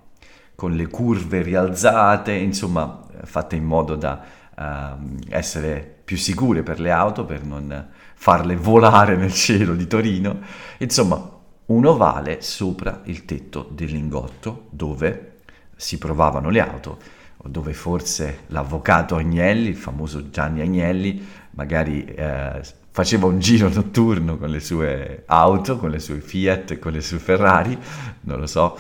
con 0.55 0.73
le 0.73 0.87
curve 0.87 1.43
rialzate, 1.43 2.33
insomma, 2.33 3.05
fatte 3.25 3.57
in 3.57 3.65
modo 3.65 3.95
da 3.95 4.25
uh, 4.59 5.19
essere 5.29 5.97
più 6.05 6.17
sicure 6.17 6.63
per 6.63 6.81
le 6.81 6.91
auto, 6.91 7.25
per 7.25 7.45
non 7.45 7.89
farle 8.15 8.57
volare 8.57 9.17
nel 9.17 9.33
cielo 9.33 9.75
di 9.75 9.87
Torino. 9.87 10.41
Insomma, 10.79 11.37
un 11.67 11.85
ovale 11.85 12.41
sopra 12.41 13.03
il 13.05 13.25
tetto 13.25 13.69
del 13.71 13.91
lingotto 13.91 14.67
dove 14.71 15.35
si 15.77 15.99
provavano 15.99 16.51
le 16.51 16.61
auto, 16.61 16.99
dove 17.45 17.73
forse 17.73 18.41
l'avvocato 18.49 19.17
Agnelli, 19.17 19.69
il 19.69 19.77
famoso 19.77 20.31
Gianni 20.31 20.61
Agnelli, 20.61 21.25
magari 21.53 22.05
eh, 22.05 22.61
faceva 22.91 23.27
un 23.27 23.39
giro 23.39 23.69
notturno 23.69 24.39
con 24.39 24.51
le 24.51 24.61
sue 24.61 25.23
auto, 25.27 25.79
con 25.79 25.91
le 25.91 26.01
sue 26.01 26.21
Fiat, 26.21 26.79
con 26.79 26.93
le 26.93 27.01
sue 27.01 27.19
Ferrari, 27.19 27.79
non 28.23 28.41
lo 28.41 28.47
so, 28.47 28.77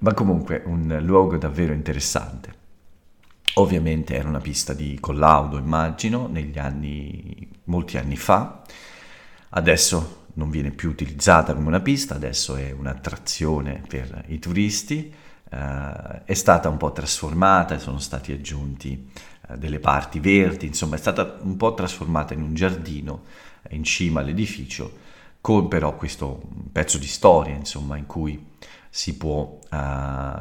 ma 0.00 0.12
comunque 0.14 0.62
un 0.64 0.98
luogo 1.02 1.36
davvero 1.36 1.72
interessante. 1.72 2.66
Ovviamente 3.58 4.14
era 4.14 4.28
una 4.28 4.40
pista 4.40 4.72
di 4.72 4.98
collaudo, 5.00 5.58
immagino, 5.58 6.28
negli 6.28 6.58
anni, 6.58 7.48
molti 7.64 7.98
anni 7.98 8.16
fa. 8.16 8.62
Adesso 9.48 10.26
non 10.34 10.48
viene 10.48 10.70
più 10.70 10.88
utilizzata 10.88 11.54
come 11.54 11.66
una 11.66 11.80
pista, 11.80 12.14
adesso 12.14 12.54
è 12.54 12.70
un'attrazione 12.70 13.82
per 13.88 14.26
i 14.28 14.38
turisti. 14.38 15.12
Uh, 15.50 16.24
è 16.24 16.34
stata 16.34 16.68
un 16.68 16.76
po' 16.76 16.92
trasformata, 16.92 17.78
sono 17.78 17.98
stati 17.98 18.32
aggiunti 18.32 19.10
uh, 19.48 19.56
delle 19.56 19.80
parti 19.80 20.20
verdi, 20.20 20.66
insomma 20.66 20.94
è 20.94 20.98
stata 20.98 21.38
un 21.40 21.56
po' 21.56 21.74
trasformata 21.74 22.34
in 22.34 22.42
un 22.42 22.54
giardino 22.54 23.22
uh, 23.62 23.74
in 23.74 23.82
cima 23.82 24.20
all'edificio, 24.20 24.98
con 25.40 25.66
però 25.66 25.96
questo 25.96 26.42
pezzo 26.70 26.98
di 26.98 27.06
storia, 27.06 27.54
insomma, 27.54 27.96
in 27.96 28.06
cui 28.06 28.46
si 28.90 29.16
può, 29.16 29.58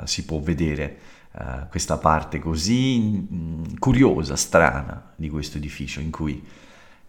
si 0.05 0.25
può 0.25 0.39
vedere 0.39 0.97
uh, 1.39 1.67
questa 1.69 1.97
parte 1.97 2.39
così 2.39 2.99
mh, 2.99 3.35
mm, 3.35 3.63
curiosa, 3.79 4.35
strana 4.35 5.11
di 5.15 5.29
questo 5.29 5.57
edificio 5.57 5.99
in 5.99 6.11
cui 6.11 6.45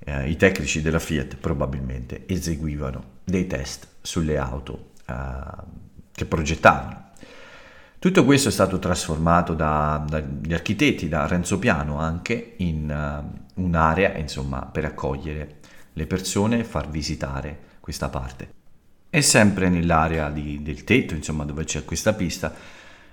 uh, 0.06 0.26
i 0.26 0.36
tecnici 0.36 0.82
della 0.82 0.98
Fiat 0.98 1.36
probabilmente 1.36 2.24
eseguivano 2.26 3.16
dei 3.24 3.46
test 3.46 3.86
sulle 4.00 4.38
auto 4.38 4.90
uh, 5.06 5.62
che 6.12 6.24
progettavano. 6.24 7.06
Tutto 7.98 8.24
questo 8.24 8.48
è 8.48 8.52
stato 8.52 8.78
trasformato 8.78 9.54
da, 9.54 10.04
dagli 10.08 10.52
architetti, 10.52 11.08
da 11.08 11.26
Renzo 11.26 11.58
Piano 11.58 11.98
anche, 11.98 12.54
in 12.58 12.88
uh, 12.88 13.60
un'area 13.60 14.16
insomma, 14.16 14.64
per 14.66 14.84
accogliere 14.84 15.56
le 15.94 16.06
persone 16.06 16.60
e 16.60 16.64
far 16.64 16.88
visitare 16.88 17.58
questa 17.80 18.08
parte. 18.08 18.54
E 19.10 19.20
sempre 19.20 19.68
nell'area 19.68 20.30
di, 20.30 20.62
del 20.62 20.84
tetto, 20.84 21.14
insomma, 21.14 21.44
dove 21.44 21.64
c'è 21.64 21.84
questa 21.84 22.12
pista, 22.12 22.54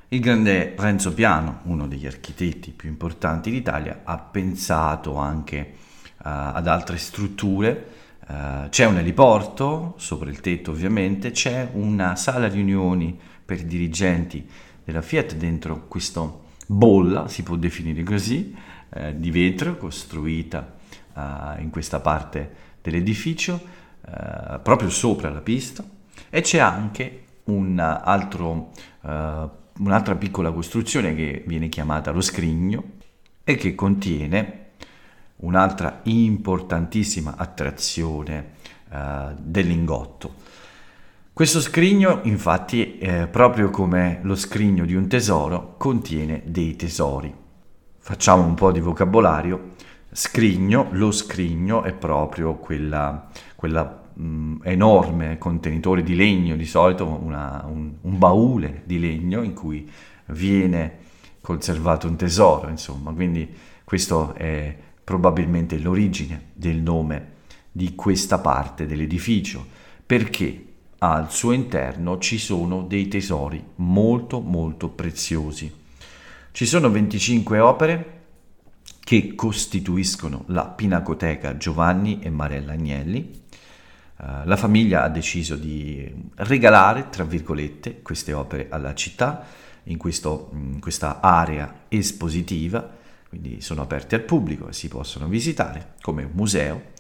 il 0.10 0.20
grande 0.20 0.76
Renzo 0.78 1.14
Piano, 1.14 1.60
uno 1.64 1.88
degli 1.88 2.06
architetti 2.06 2.72
più 2.72 2.90
importanti 2.90 3.50
d'Italia, 3.50 4.02
ha 4.04 4.18
pensato 4.18 5.16
anche 5.16 5.74
uh, 6.18 6.22
ad 6.24 6.68
altre 6.68 6.98
strutture. 6.98 7.94
Uh, 8.28 8.70
c'è 8.70 8.86
un 8.86 8.98
eliporto 8.98 9.96
sopra 9.98 10.30
il 10.30 10.42
tetto 10.42 10.72
ovviamente, 10.72 11.32
c'è 11.32 11.70
una 11.74 12.16
sala 12.16 12.48
riunioni 12.48 13.18
per 13.46 13.64
dirigenti 13.64 14.48
della 14.84 15.02
Fiat 15.02 15.36
dentro 15.36 15.88
questa 15.88 16.28
bolla, 16.68 17.28
si 17.28 17.44
può 17.44 17.56
definire 17.56 18.04
così, 18.04 18.56
eh, 18.90 19.20
di 19.20 19.32
vetro 19.32 19.78
costruita 19.78 20.76
uh, 21.14 21.60
in 21.60 21.70
questa 21.72 22.00
parte 22.00 22.54
dell'edificio, 22.82 23.62
uh, 24.02 24.62
proprio 24.62 24.90
sopra 24.90 25.30
la 25.30 25.42
pista, 25.42 25.84
e 26.30 26.42
c'è 26.42 26.60
anche 26.60 27.24
un 27.46 27.80
altro 27.80 28.72
uh, 29.02 29.50
un'altra 29.79 30.15
piccola 30.15 30.51
costruzione 30.51 31.15
che 31.15 31.44
viene 31.46 31.70
chiamata 31.70 32.12
lo 32.12 32.22
scrigno 32.22 32.84
e 33.44 33.55
che 33.55 33.75
contiene 33.75 34.62
un'altra 35.38 36.00
importantissima 36.03 37.36
attrazione 37.38 38.51
uh, 38.89 39.36
del 39.38 39.67
lingotto. 39.67 40.53
Questo 41.34 41.60
scrigno, 41.60 42.22
infatti, 42.24 42.98
eh, 42.98 43.27
proprio 43.27 43.70
come 43.70 44.20
lo 44.24 44.36
scrigno 44.36 44.86
di 44.86 44.96
un 44.96 45.10
tesoro, 45.10 45.75
contiene 45.75 46.41
dei 46.46 46.77
tesori. 46.77 47.34
Facciamo 48.00 48.46
un 48.46 48.53
po' 48.53 48.72
di 48.72 48.79
vocabolario. 48.79 49.74
Scrigno, 50.10 50.88
lo 50.91 51.12
scrigno 51.12 51.84
è 51.84 51.91
proprio 51.91 52.55
quella, 52.55 53.27
quella 53.58 54.05
mh, 54.15 54.57
enorme 54.63 55.38
contenitore 55.38 56.03
di 56.03 56.15
legno, 56.15 56.55
di 56.55 56.65
solito 56.65 57.05
una, 57.05 57.63
un, 57.67 57.93
un, 58.01 58.17
baule 58.17 58.81
di 58.86 59.00
legno 59.00 59.43
in 59.43 59.53
cui 59.53 59.89
viene 60.27 61.03
conservato 61.41 62.07
un 62.07 62.15
tesoro, 62.15 62.69
insomma, 62.69 63.12
quindi 63.12 63.48
questo 63.84 64.34
è 64.34 64.75
probabilmente 65.03 65.77
l'origine 65.77 66.45
del 66.53 66.77
nome 66.77 67.34
di 67.72 67.93
questa 67.93 68.39
parte 68.39 68.86
dell'edificio. 68.86 69.65
Perché 70.05 70.65
al 71.00 71.31
suo 71.31 71.51
interno 71.51 72.17
ci 72.17 72.38
sono 72.38 72.81
dei 72.84 73.07
tesori 73.07 73.63
molto 73.75 74.39
molto 74.39 74.89
preziosi. 74.89 75.72
Ci 76.51 76.65
sono 76.65 76.89
25 76.89 77.60
opere 77.60 78.22
che 79.03 79.36
costituiscono 79.36 80.45
la 80.48 80.65
Pinacoteca 80.65 81.57
Giovanni 81.57 82.19
e 82.22 82.29
Marella 82.29 82.72
Agnelli. 82.72 83.43
Uh, 84.17 84.45
la 84.45 84.55
famiglia 84.55 85.03
ha 85.03 85.10
deciso 85.10 85.55
di 85.55 86.10
regalare, 86.36 87.10
tra 87.10 87.25
virgolette, 87.25 88.01
queste 88.01 88.31
opere 88.31 88.67
alla 88.69 88.93
città 88.93 89.45
in, 89.84 89.98
questo, 89.98 90.51
in 90.53 90.79
questa 90.79 91.19
area 91.19 91.81
espositiva, 91.89 92.89
quindi 93.27 93.60
sono 93.60 93.81
aperte 93.81 94.15
al 94.15 94.22
pubblico 94.22 94.69
e 94.69 94.74
si 94.74 94.88
possono 94.88 95.27
visitare 95.27 95.95
come 96.01 96.24
un 96.24 96.31
museo 96.34 96.93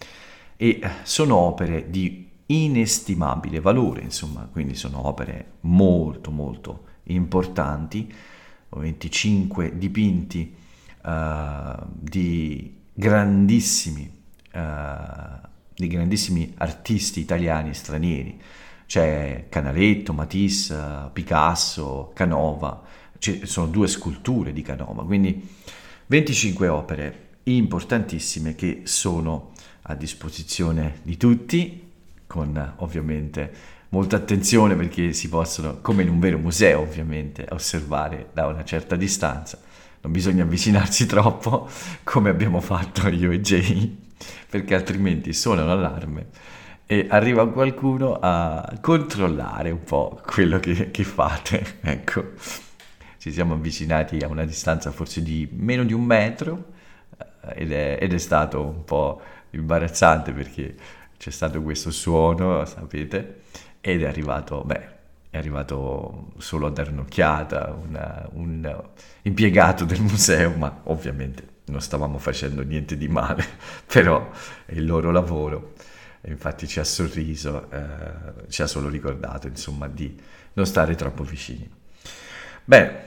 e 0.57 0.81
sono 1.03 1.35
opere 1.35 1.89
di 1.89 2.29
inestimabile 2.47 3.59
valore, 3.59 4.01
insomma, 4.01 4.47
quindi 4.51 4.75
sono 4.75 5.07
opere 5.07 5.53
molto 5.61 6.31
molto 6.31 6.83
importanti, 7.03 8.13
25 8.69 9.77
dipinti 9.77 10.53
uh, 11.03 11.85
di 11.87 12.75
grandissimi 12.93 14.11
uh, 14.53 14.59
di 15.75 15.87
grandissimi 15.87 16.53
artisti 16.57 17.19
italiani 17.19 17.69
e 17.69 17.73
stranieri. 17.73 18.41
C'è 18.85 19.45
Canaletto, 19.49 20.13
Matisse, 20.13 21.09
Picasso, 21.11 22.11
Canova, 22.13 22.83
ci 23.17 23.45
sono 23.45 23.67
due 23.67 23.87
sculture 23.87 24.53
di 24.53 24.61
Canova, 24.61 25.03
quindi 25.03 25.47
25 26.07 26.67
opere 26.67 27.27
importantissime 27.43 28.55
che 28.55 28.81
sono 28.83 29.51
a 29.83 29.95
disposizione 29.95 30.99
di 31.01 31.17
tutti, 31.17 31.91
con 32.27 32.73
ovviamente 32.77 33.73
molta 33.89 34.15
attenzione 34.15 34.75
perché 34.75 35.13
si 35.13 35.29
possono, 35.29 35.79
come 35.81 36.03
in 36.03 36.09
un 36.09 36.19
vero 36.19 36.37
museo 36.37 36.81
ovviamente, 36.81 37.47
osservare 37.49 38.29
da 38.33 38.47
una 38.47 38.63
certa 38.63 38.95
distanza. 38.95 39.59
Non 40.01 40.11
bisogna 40.11 40.43
avvicinarsi 40.43 41.05
troppo 41.07 41.67
come 42.03 42.29
abbiamo 42.29 42.61
fatto 42.61 43.07
io 43.07 43.31
e 43.31 43.41
Jay, 43.41 44.04
perché 44.49 44.75
altrimenti 44.75 45.33
suona 45.33 45.63
un 45.63 45.69
allarme 45.69 46.27
e 46.85 47.07
arriva 47.09 47.49
qualcuno 47.49 48.19
a 48.21 48.77
controllare 48.79 49.71
un 49.71 49.83
po' 49.83 50.21
quello 50.25 50.59
che, 50.59 50.91
che 50.91 51.03
fate. 51.03 51.77
ecco, 51.81 52.33
ci 53.17 53.31
siamo 53.31 53.55
avvicinati 53.55 54.19
a 54.19 54.27
una 54.27 54.45
distanza 54.45 54.91
forse 54.91 55.23
di 55.23 55.49
meno 55.51 55.83
di 55.83 55.93
un 55.93 56.03
metro 56.03 56.73
eh, 57.17 57.63
ed 57.63 57.71
è, 57.71 57.97
ed 57.99 58.13
è 58.13 58.17
stato 58.17 58.63
un 58.63 58.83
po' 58.83 59.21
imbarazzante 59.51 60.31
perché 60.31 60.75
c'è 61.17 61.31
stato 61.31 61.61
questo 61.61 61.89
suono, 61.91 62.65
sapete, 62.65 63.41
ed 63.81 64.03
è 64.03 64.05
arrivato, 64.05 64.63
beh, 64.63 64.93
è 65.31 65.37
arrivato 65.37 66.33
solo 66.37 66.67
a 66.67 66.69
dare 66.69 66.91
un'occhiata 66.91 67.77
una, 67.81 68.29
un 68.33 68.83
impiegato 69.23 69.85
del 69.85 70.01
museo, 70.01 70.53
ma 70.55 70.81
ovviamente 70.83 71.54
non 71.65 71.81
stavamo 71.81 72.17
facendo 72.17 72.63
niente 72.63 72.97
di 72.97 73.07
male, 73.07 73.45
però 73.85 74.29
è 74.65 74.73
il 74.73 74.85
loro 74.85 75.11
lavoro 75.11 75.73
infatti 76.27 76.67
ci 76.67 76.79
ha 76.79 76.83
sorriso, 76.83 77.69
eh, 77.71 78.49
ci 78.49 78.61
ha 78.61 78.67
solo 78.67 78.89
ricordato 78.89 79.47
insomma 79.47 79.87
di 79.87 80.15
non 80.53 80.65
stare 80.65 80.95
troppo 80.95 81.23
vicini. 81.23 81.69
Beh, 82.63 83.03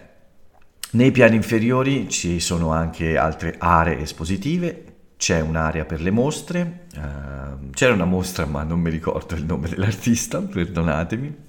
nei 0.91 1.11
piani 1.11 1.37
inferiori 1.37 2.09
ci 2.09 2.41
sono 2.41 2.73
anche 2.73 3.17
altre 3.17 3.57
aree 3.59 4.01
espositive, 4.01 4.85
c'è 5.17 5.41
un'area 5.41 5.85
per 5.85 6.01
le 6.01 6.11
mostre, 6.11 6.87
eh, 6.95 7.71
c'era 7.73 7.93
una 7.93 8.05
mostra 8.05 8.47
ma 8.47 8.63
non 8.63 8.81
mi 8.81 8.91
ricordo 8.91 9.35
il 9.35 9.45
nome 9.45 9.69
dell'artista, 9.69 10.41
perdonatemi, 10.41 11.47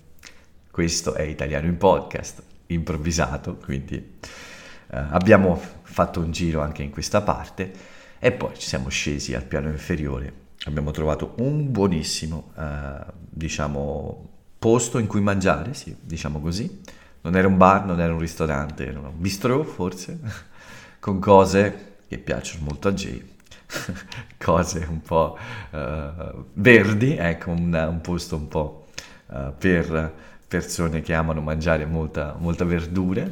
questo 0.71 1.13
è 1.13 1.21
Italiano 1.23 1.67
in 1.67 1.77
Podcast, 1.77 2.41
improvvisato, 2.67 3.57
quindi 3.57 3.95
eh, 3.95 4.98
abbiamo 4.98 5.61
fatto 5.89 6.19
un 6.19 6.31
giro 6.31 6.61
anche 6.61 6.83
in 6.83 6.91
questa 6.91 7.21
parte 7.21 7.71
e 8.19 8.31
poi 8.31 8.57
ci 8.57 8.67
siamo 8.67 8.89
scesi 8.89 9.33
al 9.33 9.43
piano 9.43 9.69
inferiore. 9.69 10.47
Abbiamo 10.65 10.91
trovato 10.91 11.35
un 11.37 11.71
buonissimo, 11.71 12.51
eh, 12.57 13.05
diciamo, 13.29 14.29
posto 14.59 14.97
in 14.97 15.07
cui 15.07 15.21
mangiare, 15.21 15.73
sì, 15.73 15.95
diciamo 15.99 16.39
così. 16.41 16.81
Non 17.21 17.35
era 17.35 17.47
un 17.47 17.57
bar, 17.57 17.85
non 17.85 17.99
era 17.99 18.13
un 18.13 18.19
ristorante, 18.19 18.87
era 18.87 18.99
un 18.99 19.19
bistro 19.19 19.63
forse, 19.63 20.19
con 20.99 21.19
cose 21.19 21.97
che 22.07 22.17
piacciono 22.17 22.65
molto 22.65 22.89
a 22.89 22.91
Jay, 22.91 23.35
cose 24.37 24.85
un 24.89 25.01
po' 25.01 25.37
uh, 25.71 26.45
verdi, 26.53 27.15
ecco, 27.15 27.51
un, 27.51 27.73
un, 27.73 28.01
posto 28.01 28.35
un 28.35 28.47
po' 28.47 28.87
uh, 29.27 29.53
per 29.57 30.13
persone 30.47 31.01
che 31.01 31.13
amano 31.13 31.41
mangiare 31.41 31.85
molta, 31.85 32.35
molta 32.37 32.65
verdura 32.65 33.25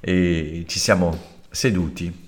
e 0.00 0.64
ci 0.66 0.78
siamo 0.78 1.36
seduti 1.50 2.26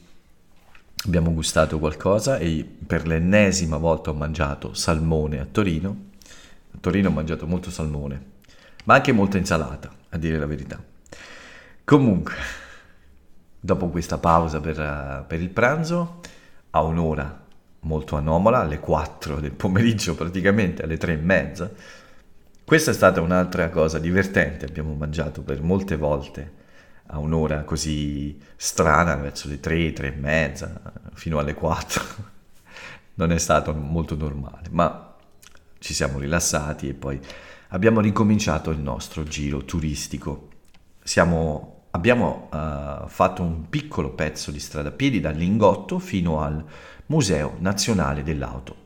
abbiamo 1.06 1.33
gustato 1.33 1.78
qualcosa 1.78 2.38
e 2.38 2.68
per 2.87 3.06
l'ennesima 3.06 3.76
volta 3.76 4.11
ho 4.11 4.14
mangiato 4.14 4.74
salmone 4.74 5.40
a 5.40 5.46
Torino. 5.50 6.09
A 6.72 6.78
Torino 6.80 7.09
ho 7.09 7.12
mangiato 7.12 7.46
molto 7.46 7.70
salmone, 7.70 8.22
ma 8.85 8.94
anche 8.94 9.12
molta 9.12 9.38
insalata, 9.38 9.90
a 10.11 10.18
dire 10.18 10.38
la 10.38 10.46
verità. 10.46 10.83
Comunque, 11.85 12.35
dopo 13.59 13.88
questa 13.88 14.18
pausa 14.18 14.61
per, 14.61 15.24
per 15.26 15.40
il 15.40 15.48
pranzo, 15.48 16.20
a 16.70 16.83
un'ora 16.83 17.46
molto 17.80 18.16
anomala, 18.16 18.61
alle 18.61 18.78
4 18.78 19.40
del 19.40 19.52
pomeriggio 19.52 20.14
praticamente, 20.14 20.83
alle 20.83 20.96
3 20.96 21.12
e 21.12 21.16
mezza, 21.16 21.70
questa 22.64 22.92
è 22.92 22.94
stata 22.94 23.20
un'altra 23.20 23.68
cosa 23.70 23.98
divertente, 23.98 24.66
abbiamo 24.66 24.94
mangiato 24.94 25.42
per 25.42 25.61
molte 25.61 25.96
volte 25.96 26.59
a 27.12 27.18
un'ora 27.18 27.64
così 27.64 28.38
strana, 28.57 29.16
verso 29.16 29.49
le 29.49 29.59
3, 29.59 29.92
3 29.92 30.07
e 30.07 30.16
mezza, 30.16 30.81
fino 31.14 31.38
alle 31.38 31.55
4. 31.55 32.05
non 33.14 33.33
è 33.33 33.38
stato 33.38 33.75
molto 33.75 34.16
normale, 34.16 34.68
ma 34.70 35.16
ci 35.79 35.92
siamo 35.92 36.18
rilassati 36.18 36.88
e 36.88 36.94
poi 36.94 37.20
abbiamo 37.68 38.01
ricominciato 38.01 38.70
il 38.70 38.79
nostro 38.79 39.25
giro 39.25 39.64
turistico. 39.64 40.49
Siamo, 41.03 41.87
abbiamo 41.90 42.49
uh, 42.53 43.09
fatto 43.09 43.42
un 43.42 43.68
piccolo 43.68 44.11
pezzo 44.11 44.51
di 44.51 44.61
strada 44.61 44.90
a 44.90 44.92
piedi 44.92 45.20
dal 45.20 45.35
Lingotto 45.35 45.99
fino 45.99 46.40
al 46.40 46.64
Museo 47.07 47.57
Nazionale 47.59 48.23
dell'Auto. 48.23 48.77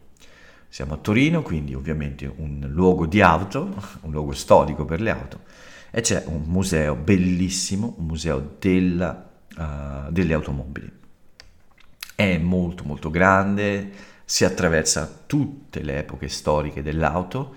Siamo 0.69 0.95
a 0.95 0.97
Torino, 0.97 1.43
quindi 1.43 1.75
ovviamente 1.75 2.33
un 2.37 2.67
luogo 2.71 3.07
di 3.07 3.21
auto, 3.21 3.75
un 4.03 4.11
luogo 4.11 4.33
storico 4.33 4.85
per 4.85 5.01
le 5.01 5.11
auto 5.11 5.41
e 5.97 6.01
c'è 6.01 6.25
un 6.27 6.43
museo 6.47 6.97
bellissimo, 6.97 7.95
un 7.99 8.07
museo 8.07 8.57
della, 8.59 9.31
uh, 9.57 10.11
delle 10.11 10.35
automobili. 10.35 10.91
È 12.17 12.37
molto 12.37 12.83
molto 12.83 13.11
grande, 13.11 13.93
si 14.25 14.45
attraversa 14.45 15.21
tutte 15.25 15.85
le 15.85 15.99
epoche 15.99 16.27
storiche 16.27 16.83
dell'auto, 16.83 17.55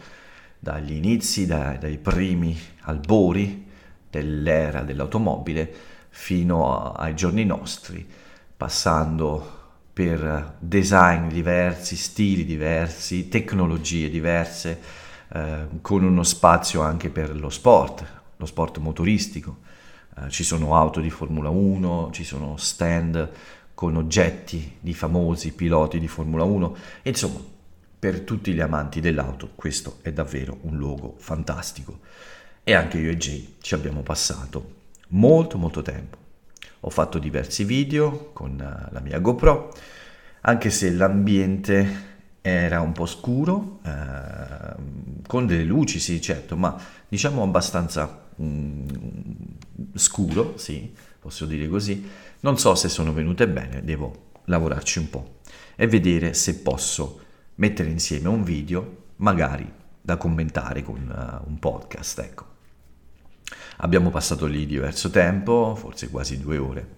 dagli 0.59 0.91
inizi, 0.91 1.47
dai, 1.47 1.79
dai 1.79 1.97
primi 1.97 2.55
albori 2.81 3.65
dell'era 4.07 4.81
dell'automobile 4.81 5.73
fino 6.09 6.91
ai 6.91 7.15
giorni 7.15 7.43
nostri, 7.43 8.07
passando 8.55 9.55
per 9.91 10.57
design 10.59 11.27
diversi, 11.29 11.95
stili 11.95 12.45
diversi, 12.45 13.29
tecnologie 13.29 14.11
diverse, 14.11 14.79
eh, 15.33 15.67
con 15.81 16.03
uno 16.03 16.21
spazio 16.21 16.81
anche 16.81 17.09
per 17.09 17.35
lo 17.35 17.49
sport, 17.49 18.16
lo 18.37 18.45
sport 18.45 18.77
motoristico. 18.77 19.57
Eh, 20.17 20.29
ci 20.29 20.43
sono 20.43 20.75
auto 20.75 20.99
di 20.99 21.09
Formula 21.09 21.49
1, 21.49 22.09
ci 22.11 22.23
sono 22.23 22.57
stand 22.57 23.29
con 23.73 23.95
oggetti 23.95 24.77
di 24.79 24.93
famosi 24.93 25.53
piloti 25.53 25.99
di 25.99 26.07
Formula 26.07 26.43
1 26.43 26.75
e 27.03 27.09
insomma 27.09 27.39
per 27.99 28.21
tutti 28.21 28.53
gli 28.53 28.59
amanti 28.59 28.99
dell'auto 28.99 29.51
questo 29.53 29.97
è 30.01 30.11
davvero 30.11 30.57
un 30.61 30.77
luogo 30.77 31.13
fantastico 31.17 31.99
e 32.63 32.73
anche 32.73 32.97
io 32.97 33.11
e 33.11 33.17
Jay 33.17 33.55
ci 33.61 33.75
abbiamo 33.75 34.01
passato 34.01 34.75
molto 35.09 35.57
molto 35.57 35.81
tempo. 35.81 36.17
Ho 36.81 36.89
fatto 36.89 37.19
diversi 37.19 37.63
video 37.63 38.31
con 38.33 38.59
eh, 38.59 38.91
la 38.91 38.99
mia 38.99 39.19
GoPro, 39.19 39.73
anche 40.41 40.69
se 40.69 40.91
l'ambiente 40.91 42.15
era 42.41 42.81
un 42.81 42.91
po' 42.93 43.05
scuro, 43.05 43.79
eh, 43.83 44.75
con 45.27 45.45
delle 45.45 45.63
luci 45.63 45.99
sì 45.99 46.21
certo, 46.21 46.55
ma 46.55 46.75
diciamo 47.07 47.43
abbastanza 47.43 48.26
mm, 48.41 48.87
scuro, 49.93 50.57
sì, 50.57 50.93
posso 51.19 51.45
dire 51.45 51.67
così. 51.67 52.07
Non 52.41 52.57
so 52.57 52.75
se 52.75 52.89
sono 52.89 53.13
venute 53.13 53.47
bene, 53.47 53.83
devo 53.83 54.25
lavorarci 54.45 54.99
un 54.99 55.09
po' 55.09 55.39
e 55.75 55.87
vedere 55.87 56.33
se 56.33 56.59
posso 56.59 57.21
mettere 57.55 57.89
insieme 57.89 58.27
un 58.27 58.43
video, 58.43 59.05
magari 59.17 59.71
da 60.01 60.17
commentare 60.17 60.83
con 60.83 60.95
uh, 60.95 61.49
un 61.49 61.59
podcast, 61.59 62.19
ecco. 62.19 62.45
Abbiamo 63.77 64.09
passato 64.09 64.45
lì 64.45 64.65
diverso 64.65 65.09
tempo, 65.09 65.75
forse 65.75 66.09
quasi 66.09 66.39
due 66.39 66.57
ore, 66.57 66.89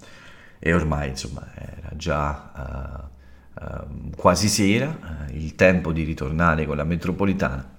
e 0.59 0.73
ormai 0.73 1.09
insomma 1.09 1.51
era 1.55 1.91
già 1.95 3.09
uh, 3.57 3.63
uh, 3.63 4.09
quasi 4.15 4.47
sera, 4.47 5.27
il 5.31 5.55
tempo 5.55 5.91
di 5.91 6.03
ritornare 6.03 6.65
con 6.65 6.77
la 6.77 6.83
metropolitana 6.83 7.75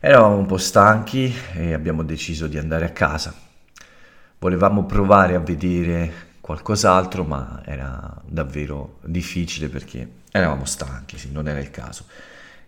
Eravamo 0.00 0.36
un 0.36 0.46
po' 0.46 0.58
stanchi 0.58 1.34
e 1.54 1.74
abbiamo 1.74 2.04
deciso 2.04 2.46
di 2.46 2.56
andare 2.56 2.84
a 2.84 2.90
casa. 2.90 3.34
Volevamo 4.38 4.84
provare 4.84 5.34
a 5.34 5.40
vedere 5.40 6.36
qualcos'altro, 6.40 7.24
ma 7.24 7.62
era 7.64 8.16
davvero 8.24 9.00
difficile 9.02 9.68
perché 9.68 10.08
eravamo 10.30 10.64
stanchi, 10.66 11.18
sì, 11.18 11.32
non 11.32 11.48
era 11.48 11.58
il 11.58 11.72
caso. 11.72 12.04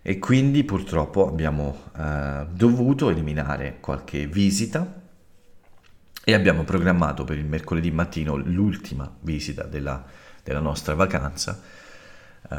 E 0.01 0.19
quindi 0.19 0.65
purtroppo 0.65 1.25
abbiamo 1.25 1.83
eh, 1.97 2.47
dovuto 2.51 3.09
eliminare 3.09 3.77
qualche 3.79 4.27
visita 4.27 5.01
e 6.25 6.33
abbiamo 6.33 6.63
programmato 6.65 7.23
per 7.23 7.37
il 7.37 7.45
mercoledì 7.45 7.91
mattino 7.91 8.35
l'ultima 8.35 9.09
visita 9.21 9.63
della, 9.63 10.03
della 10.43 10.59
nostra 10.59 10.95
vacanza 10.95 11.61
eh, 12.49 12.55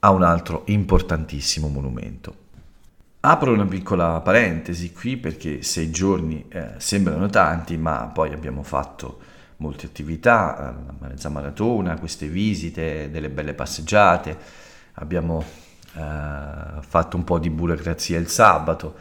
a 0.00 0.10
un 0.10 0.22
altro 0.22 0.64
importantissimo 0.66 1.68
monumento. 1.68 2.41
Apro 3.24 3.52
una 3.52 3.66
piccola 3.66 4.20
parentesi 4.20 4.92
qui 4.92 5.16
perché 5.16 5.62
sei 5.62 5.92
giorni 5.92 6.44
eh, 6.48 6.70
sembrano 6.78 7.28
tanti, 7.28 7.76
ma 7.76 8.10
poi 8.12 8.32
abbiamo 8.32 8.64
fatto 8.64 9.20
molte 9.58 9.86
attività, 9.86 10.74
la 10.98 11.06
mezza 11.06 11.28
maratona, 11.28 11.96
queste 12.00 12.26
visite, 12.26 13.12
delle 13.12 13.30
belle 13.30 13.54
passeggiate, 13.54 14.36
abbiamo 14.94 15.40
eh, 15.94 16.80
fatto 16.80 17.16
un 17.16 17.22
po' 17.22 17.38
di 17.38 17.48
burocrazia 17.48 18.18
il 18.18 18.26
sabato, 18.26 18.96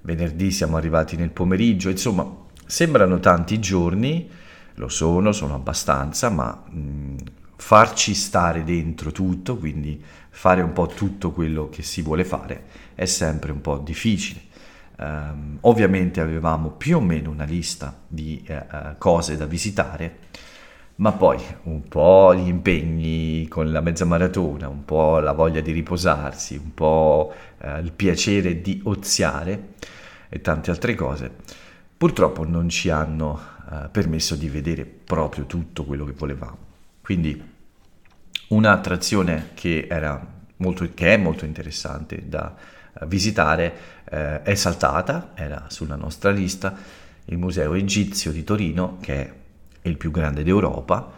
venerdì 0.00 0.50
siamo 0.50 0.78
arrivati 0.78 1.16
nel 1.16 1.30
pomeriggio, 1.30 1.90
insomma 1.90 2.26
sembrano 2.64 3.20
tanti 3.20 3.58
giorni, 3.58 4.30
lo 4.76 4.88
sono, 4.88 5.30
sono 5.32 5.54
abbastanza, 5.54 6.30
ma 6.30 6.58
mh, 6.70 7.16
farci 7.60 8.14
stare 8.14 8.62
dentro 8.62 9.10
tutto, 9.10 9.56
quindi 9.56 10.02
fare 10.30 10.62
un 10.62 10.72
po' 10.72 10.86
tutto 10.86 11.32
quello 11.32 11.68
che 11.68 11.82
si 11.82 12.02
vuole 12.02 12.24
fare, 12.24 12.64
è 12.94 13.04
sempre 13.04 13.50
un 13.50 13.60
po' 13.60 13.78
difficile. 13.78 14.42
Um, 14.96 15.58
ovviamente 15.62 16.20
avevamo 16.20 16.70
più 16.70 16.96
o 16.96 17.00
meno 17.00 17.30
una 17.30 17.44
lista 17.44 18.00
di 18.06 18.44
uh, 18.48 18.96
cose 18.96 19.36
da 19.36 19.46
visitare, 19.46 20.18
ma 20.96 21.12
poi 21.12 21.40
un 21.64 21.86
po' 21.88 22.34
gli 22.34 22.46
impegni 22.46 23.46
con 23.48 23.70
la 23.70 23.80
mezza 23.80 24.04
maratona, 24.04 24.68
un 24.68 24.84
po' 24.84 25.18
la 25.18 25.32
voglia 25.32 25.60
di 25.60 25.72
riposarsi, 25.72 26.56
un 26.56 26.72
po' 26.74 27.32
uh, 27.58 27.78
il 27.78 27.92
piacere 27.92 28.60
di 28.60 28.80
oziare 28.84 29.74
e 30.28 30.40
tante 30.40 30.70
altre 30.70 30.94
cose, 30.94 31.30
purtroppo 31.96 32.44
non 32.44 32.68
ci 32.68 32.88
hanno 32.88 33.40
uh, 33.68 33.90
permesso 33.90 34.36
di 34.36 34.48
vedere 34.48 34.84
proprio 34.84 35.44
tutto 35.44 35.84
quello 35.84 36.04
che 36.04 36.12
volevamo. 36.12 36.67
Quindi 37.08 37.42
un'attrazione 38.48 39.52
che, 39.54 39.88
molto, 40.56 40.86
che 40.92 41.14
è 41.14 41.16
molto 41.16 41.46
interessante 41.46 42.28
da 42.28 42.54
eh, 43.00 43.06
visitare 43.06 43.74
eh, 44.10 44.42
è 44.42 44.54
saltata, 44.54 45.30
era 45.34 45.64
sulla 45.68 45.96
nostra 45.96 46.30
lista, 46.30 46.76
il 47.24 47.38
Museo 47.38 47.72
Egizio 47.72 48.30
di 48.30 48.44
Torino, 48.44 48.98
che 49.00 49.14
è 49.14 49.32
il 49.88 49.96
più 49.96 50.10
grande 50.10 50.42
d'Europa. 50.42 51.10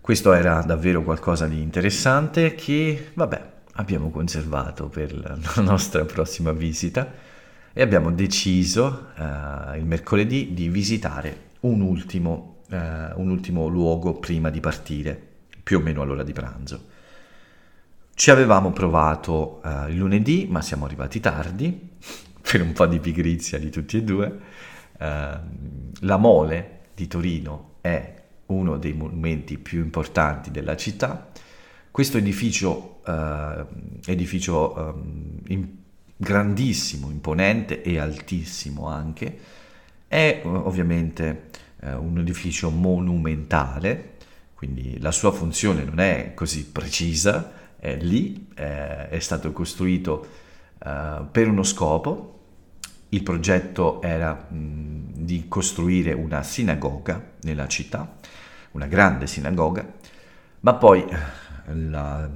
Questo 0.00 0.32
era 0.32 0.60
davvero 0.62 1.04
qualcosa 1.04 1.46
di 1.46 1.62
interessante 1.62 2.56
che, 2.56 3.12
vabbè, 3.14 3.50
abbiamo 3.74 4.10
conservato 4.10 4.88
per 4.88 5.16
la 5.16 5.38
nostra 5.62 6.04
prossima 6.04 6.50
visita 6.50 7.08
e 7.72 7.80
abbiamo 7.80 8.10
deciso 8.10 9.10
eh, 9.16 9.78
il 9.78 9.84
mercoledì 9.84 10.52
di 10.52 10.68
visitare 10.68 11.50
un 11.60 11.80
ultimo 11.80 12.51
eh, 12.72 13.12
un 13.14 13.30
ultimo 13.30 13.68
luogo 13.68 14.14
prima 14.14 14.50
di 14.50 14.60
partire, 14.60 15.20
più 15.62 15.78
o 15.78 15.80
meno 15.80 16.02
all'ora 16.02 16.22
di 16.22 16.32
pranzo. 16.32 16.88
Ci 18.14 18.30
avevamo 18.30 18.72
provato 18.72 19.62
eh, 19.62 19.90
il 19.90 19.96
lunedì, 19.96 20.46
ma 20.50 20.62
siamo 20.62 20.86
arrivati 20.86 21.20
tardi, 21.20 21.90
per 22.40 22.62
un 22.62 22.72
po' 22.72 22.86
di 22.86 22.98
pigrizia 22.98 23.58
di 23.58 23.70
tutti 23.70 23.98
e 23.98 24.02
due. 24.02 24.38
Eh, 24.98 25.38
la 26.00 26.16
Mole 26.16 26.80
di 26.94 27.06
Torino 27.06 27.74
è 27.80 28.20
uno 28.46 28.76
dei 28.78 28.92
monumenti 28.92 29.58
più 29.58 29.80
importanti 29.80 30.50
della 30.50 30.76
città. 30.76 31.30
Questo 31.90 32.16
edificio, 32.16 33.00
eh, 33.06 33.64
edificio 34.06 34.94
ehm, 34.94 35.40
in, 35.48 35.68
grandissimo, 36.16 37.10
imponente 37.10 37.82
e 37.82 37.98
altissimo 37.98 38.86
anche, 38.86 39.38
è 40.06 40.42
ovviamente 40.44 41.48
eh, 41.82 41.94
un 41.94 42.18
edificio 42.18 42.70
monumentale, 42.70 44.14
quindi 44.54 44.98
la 45.00 45.10
sua 45.10 45.32
funzione 45.32 45.82
non 45.84 45.98
è 45.98 46.32
così 46.34 46.66
precisa, 46.66 47.52
è 47.76 47.96
lì, 47.96 48.48
eh, 48.54 49.08
è 49.08 49.18
stato 49.18 49.50
costruito 49.52 50.26
eh, 50.84 51.22
per 51.30 51.48
uno 51.48 51.62
scopo. 51.62 52.28
Il 53.08 53.22
progetto 53.22 54.00
era 54.00 54.32
mh, 54.32 55.12
di 55.14 55.46
costruire 55.48 56.12
una 56.12 56.42
sinagoga 56.42 57.32
nella 57.42 57.66
città, 57.66 58.16
una 58.72 58.86
grande 58.86 59.26
sinagoga, 59.26 59.84
ma 60.60 60.74
poi 60.74 61.04
eh, 61.04 61.74
la, 61.74 62.30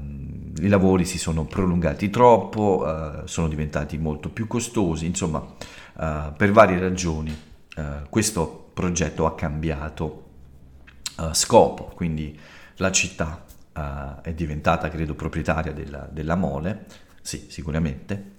i 0.59 0.69
lavori 0.69 1.05
si 1.05 1.19
sono 1.19 1.45
prolungati 1.45 2.11
troppo, 2.11 2.85
uh, 2.85 3.27
sono 3.27 3.49
diventati 3.49 3.99
molto 3.99 4.29
più 4.31 4.47
costosi, 4.47 5.07
insomma, 5.07 5.39
uh, 5.39 6.33
per 6.37 6.51
varie 6.51 6.79
ragioni 6.79 7.37
uh, 7.77 7.83
questo 8.09 8.66
progetto 8.77 9.25
ha 9.25 9.35
cambiato 9.35 10.25
uh, 11.17 11.33
scopo, 11.33 11.85
quindi 11.95 12.39
la 12.77 12.93
città 12.93 13.43
uh, 13.73 14.21
è 14.21 14.35
diventata, 14.35 14.91
credo, 14.91 15.15
proprietaria 15.15 15.73
della, 15.73 16.07
della 16.13 16.35
Mole, 16.35 16.85
sì, 17.23 17.47
sicuramente, 17.49 18.33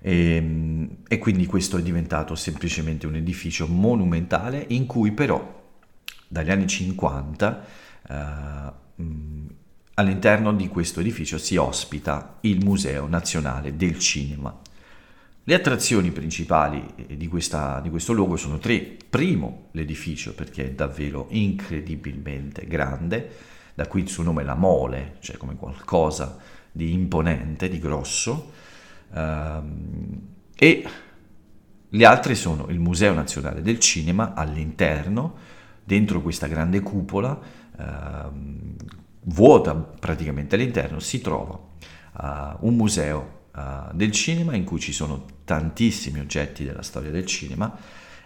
e, 0.00 0.34
ehm, 0.34 0.96
e, 1.06 1.18
quindi 1.18 1.46
questo 1.46 1.76
è 1.76 1.82
diventato 1.82 2.34
semplicemente 2.34 3.06
un 3.06 3.14
edificio 3.14 3.68
monumentale 3.68 4.64
in 4.70 4.86
cui 4.86 5.12
però 5.12 5.62
dagli 6.26 6.50
anni 6.50 6.66
50 6.66 7.64
uh, 8.08 8.12
eh, 8.12 8.72
all'interno 9.94 10.52
di 10.52 10.66
questo 10.66 10.98
edificio 10.98 11.38
si 11.38 11.54
ospita 11.54 12.38
il 12.40 12.64
Museo 12.64 13.06
Nazionale 13.06 13.76
del 13.76 14.00
Cinema 14.00 14.60
le 15.50 15.56
attrazioni 15.56 16.12
principali 16.12 16.86
eh, 16.94 17.16
di, 17.16 17.26
questa, 17.26 17.80
di, 17.80 17.90
questo 17.90 18.12
luogo 18.12 18.36
sono 18.36 18.58
tre. 18.58 18.96
Primo, 19.10 19.66
l'edificio, 19.72 20.32
perché 20.32 20.66
è 20.66 20.70
davvero 20.70 21.26
incredibilmente 21.30 22.68
grande, 22.68 23.30
da 23.74 23.88
qui 23.88 24.02
il 24.02 24.08
suo 24.08 24.22
nome 24.22 24.44
la 24.44 24.54
mole, 24.54 25.16
cioè 25.18 25.36
come 25.36 25.56
qualcosa 25.56 26.38
di 26.70 26.92
imponente, 26.92 27.68
di 27.68 27.80
grosso. 27.80 28.52
Um, 29.12 30.20
e 30.54 30.88
le 31.88 32.04
altre 32.06 32.36
sono 32.36 32.68
il 32.68 32.78
Museo 32.78 33.12
Nazionale 33.12 33.60
del 33.60 33.80
Cinema 33.80 34.34
all'interno, 34.34 35.34
dentro 35.82 36.22
questa 36.22 36.46
grande 36.46 36.78
cupola, 36.78 37.36
um, 37.76 38.76
vuota 39.22 39.74
praticamente 39.74 40.54
all'interno, 40.54 41.00
si 41.00 41.20
trova 41.20 41.54
uh, 41.54 42.56
un 42.60 42.76
museo 42.76 43.38
uh, 43.54 43.92
del 43.92 44.12
cinema 44.12 44.54
in 44.54 44.64
cui 44.64 44.80
ci 44.80 44.92
sono 44.92 45.26
tantissimi 45.44 46.20
oggetti 46.20 46.64
della 46.64 46.82
storia 46.82 47.10
del 47.10 47.26
cinema 47.26 47.76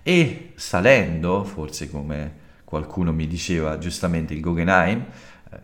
e 0.02 0.52
salendo, 0.56 1.44
forse 1.44 1.90
come 1.90 2.42
qualcuno 2.64 3.12
mi 3.12 3.26
diceva 3.26 3.78
giustamente 3.78 4.34
il 4.34 4.40
Guggenheim, 4.40 5.04
eh, 5.50 5.58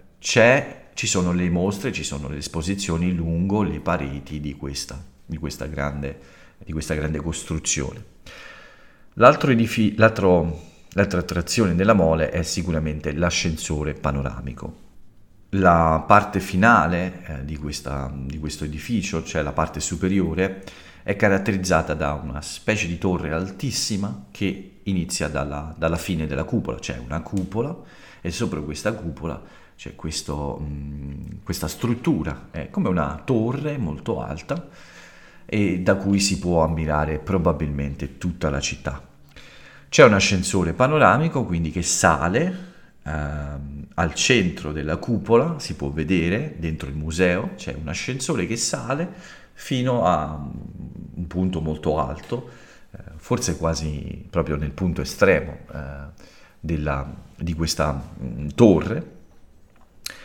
ci 0.94 1.07
sono 1.07 1.33
le 1.33 1.51
mostre, 1.51 1.92
ci 1.92 2.05
sono 2.05 2.29
le 2.29 2.38
esposizioni 2.38 3.12
lungo 3.14 3.62
le 3.62 3.81
pareti 3.81 4.40
di 4.40 4.55
questa, 4.57 5.03
di 5.27 5.37
questa, 5.37 5.66
grande, 5.66 6.18
di 6.59 6.73
questa 6.73 6.94
grande, 6.94 7.18
costruzione. 7.18 8.05
L'altro 9.14 9.51
edifi- 9.51 9.94
l'altro, 9.96 10.62
l'altra 10.92 11.20
attrazione 11.20 11.75
della 11.75 11.94
mole 11.94 12.31
è 12.31 12.42
sicuramente 12.42 13.12
l'ascensore 13.12 13.92
panoramico 13.94 14.88
la 15.50 16.04
parte 16.06 16.40
finale 16.40 17.24
eh, 17.26 17.44
di, 17.44 17.56
questa, 17.56 18.12
di, 18.14 18.38
questo 18.38 18.64
edificio, 18.64 19.24
cioè 19.24 19.42
la 19.42 19.52
parte 19.52 19.80
superiore, 19.80 20.62
è 21.02 21.16
caratterizzata 21.16 21.94
da 21.94 22.12
una 22.12 22.40
specie 22.42 22.86
di 22.86 22.98
torre 22.98 23.32
altissima 23.32 24.26
che 24.30 24.80
inizia 24.84 25.28
dalla, 25.28 25.74
dalla 25.76 25.96
fine 25.96 26.26
della 26.26 26.44
cupola, 26.44 26.78
c'è 26.78 26.94
cioè 26.94 27.04
una 27.04 27.20
cupola 27.20 27.76
e 28.20 28.30
sopra 28.30 28.60
questa 28.60 28.92
cupola 28.92 29.42
c'è 29.76 29.96
questo, 29.96 30.58
mh, 30.58 30.64
mm, 30.64 31.26
questa 31.42 31.66
struttura, 31.66 32.48
è 32.50 32.68
come 32.68 32.88
una 32.88 33.20
torre 33.24 33.78
molto 33.78 34.20
alta 34.20 34.68
e 35.46 35.80
da 35.80 35.96
cui 35.96 36.20
si 36.20 36.38
può 36.38 36.62
ammirare 36.62 37.18
probabilmente 37.18 38.18
tutta 38.18 38.50
la 38.50 38.60
città. 38.60 39.02
C'è 39.88 40.04
un 40.04 40.12
ascensore 40.12 40.74
panoramico 40.74 41.44
quindi 41.44 41.70
che 41.70 41.82
sale 41.82 42.69
Uh, 43.02 43.86
al 43.94 44.14
centro 44.14 44.72
della 44.72 44.98
cupola 44.98 45.58
si 45.58 45.74
può 45.74 45.88
vedere 45.88 46.56
dentro 46.58 46.86
il 46.86 46.94
museo 46.94 47.52
c'è 47.56 47.74
un 47.74 47.88
ascensore 47.88 48.46
che 48.46 48.58
sale 48.58 49.08
fino 49.54 50.04
a 50.04 50.38
un 51.14 51.26
punto 51.26 51.62
molto 51.62 51.98
alto, 51.98 52.50
uh, 52.90 52.98
forse 53.16 53.56
quasi 53.56 54.26
proprio 54.28 54.56
nel 54.56 54.72
punto 54.72 55.00
estremo 55.00 55.58
uh, 55.70 55.78
della, 56.60 57.10
di 57.36 57.54
questa 57.54 57.92
mh, 57.92 58.24
mm, 58.24 58.48
torre 58.54 59.10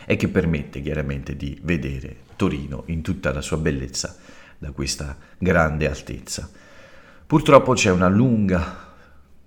e 0.04 0.16
che 0.16 0.28
permette 0.28 0.80
chiaramente 0.80 1.36
di 1.36 1.58
vedere 1.62 2.24
Torino 2.36 2.82
in 2.86 3.02
tutta 3.02 3.32
la 3.32 3.40
sua 3.40 3.56
bellezza 3.56 4.16
da 4.58 4.70
questa 4.70 5.16
grande 5.38 5.88
altezza. 5.88 6.48
Purtroppo 7.26 7.72
c'è 7.72 7.90
una 7.90 8.08
lunga 8.08 8.84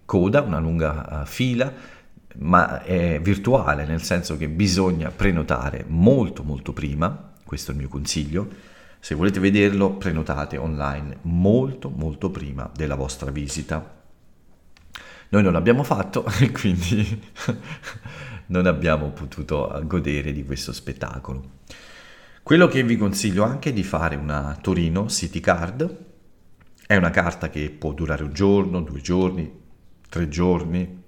coda, 0.06 0.42
una 0.42 0.60
lunga 0.60 1.22
uh, 1.22 1.26
fila, 1.26 1.72
ma 2.40 2.84
è 2.84 3.20
virtuale, 3.22 3.86
nel 3.86 4.02
senso 4.02 4.38
che 4.38 4.48
bisogna 4.48 5.12
prenotare 5.12 5.84
molto 5.88 6.44
molto 6.44 6.72
prima, 6.74 7.34
questo 7.44 7.72
è 7.72 7.74
il 7.74 7.80
mio 7.80 7.90
consiglio. 7.90 8.48
Se 9.00 9.16
volete 9.16 9.40
vederlo, 9.40 9.94
prenotate 9.94 10.58
online 10.58 11.18
molto 11.24 11.90
molto 11.90 12.30
prima 12.30 12.70
della 12.74 12.96
vostra 12.96 13.32
visita. 13.32 13.98
Noi 15.30 15.44
non 15.44 15.54
l'abbiamo 15.54 15.84
fatto 15.84 16.26
e 16.40 16.52
quindi 16.52 17.22
non 18.48 18.66
abbiamo 18.66 19.10
potuto 19.10 19.82
godere 19.86 20.32
di 20.32 20.46
questo 20.46 20.72
spettacolo. 20.72 21.58
Quello 22.42 22.68
che 22.68 22.84
vi 22.84 22.98
consiglio 22.98 23.44
anche 23.44 23.70
è 23.70 23.74
di 23.74 23.84
fare 23.84 24.16
una 24.16 24.58
Torino 24.62 25.08
City 25.10 25.40
Card. 25.40 26.06
È 26.88 26.96
una 26.96 27.12
carta 27.12 27.50
che 27.50 27.70
può 27.70 27.94
durare 27.94 28.24
un 28.24 28.34
giorno, 28.34 28.82
due 28.82 29.02
giorni, 29.02 29.52
tre 30.10 30.28
giorni 30.28 30.99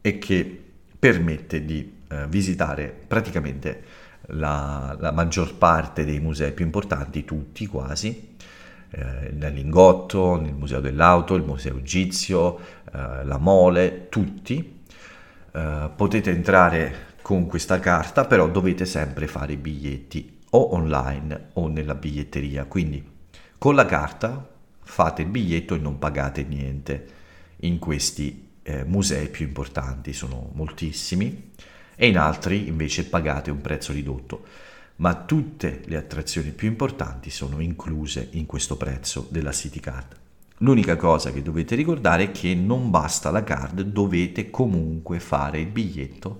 e 0.00 0.18
che 0.18 0.62
permette 0.98 1.64
di 1.64 1.98
eh, 2.08 2.26
visitare 2.28 2.94
praticamente 3.06 3.82
la, 4.32 4.96
la, 4.98 5.12
maggior 5.12 5.54
parte 5.54 6.04
dei 6.04 6.20
musei 6.20 6.52
più 6.52 6.64
importanti, 6.64 7.24
tutti 7.24 7.66
quasi, 7.66 8.36
eh, 8.90 9.30
il 9.32 9.50
Lingotto, 9.52 10.36
il 10.36 10.54
Museo 10.54 10.80
dell'Auto, 10.80 11.34
il 11.34 11.42
Museo 11.42 11.78
Egizio, 11.78 12.58
eh, 12.92 13.24
la 13.24 13.38
Mole, 13.38 14.08
tutti. 14.08 14.78
Eh, 15.52 15.90
potete 15.94 16.30
entrare 16.30 17.08
con 17.22 17.46
questa 17.46 17.78
carta, 17.80 18.24
però 18.24 18.48
dovete 18.48 18.84
sempre 18.84 19.26
fare 19.26 19.54
i 19.54 19.56
biglietti 19.56 20.38
o 20.50 20.74
online 20.74 21.50
o 21.54 21.68
nella 21.68 21.94
biglietteria, 21.94 22.64
quindi 22.64 23.04
con 23.56 23.74
la 23.74 23.86
carta 23.86 24.48
fate 24.82 25.22
il 25.22 25.28
biglietto 25.28 25.74
e 25.74 25.78
non 25.78 25.98
pagate 25.98 26.42
niente 26.42 27.06
in 27.60 27.78
questi 27.78 28.49
eh, 28.62 28.84
musei 28.84 29.28
più 29.28 29.46
importanti, 29.46 30.12
sono 30.12 30.50
moltissimi, 30.54 31.50
e 31.94 32.06
in 32.06 32.16
altri 32.16 32.66
invece 32.68 33.04
pagate 33.06 33.50
un 33.50 33.60
prezzo 33.60 33.92
ridotto, 33.92 34.44
ma 34.96 35.14
tutte 35.14 35.82
le 35.84 35.96
attrazioni 35.96 36.50
più 36.50 36.68
importanti 36.68 37.30
sono 37.30 37.60
incluse 37.60 38.28
in 38.32 38.46
questo 38.46 38.76
prezzo 38.76 39.26
della 39.30 39.52
City 39.52 39.80
Card. 39.80 40.16
L'unica 40.58 40.96
cosa 40.96 41.32
che 41.32 41.42
dovete 41.42 41.74
ricordare 41.74 42.24
è 42.24 42.30
che 42.30 42.54
non 42.54 42.90
basta 42.90 43.30
la 43.30 43.44
card, 43.44 43.80
dovete 43.80 44.50
comunque 44.50 45.18
fare 45.18 45.60
il 45.60 45.68
biglietto, 45.68 46.38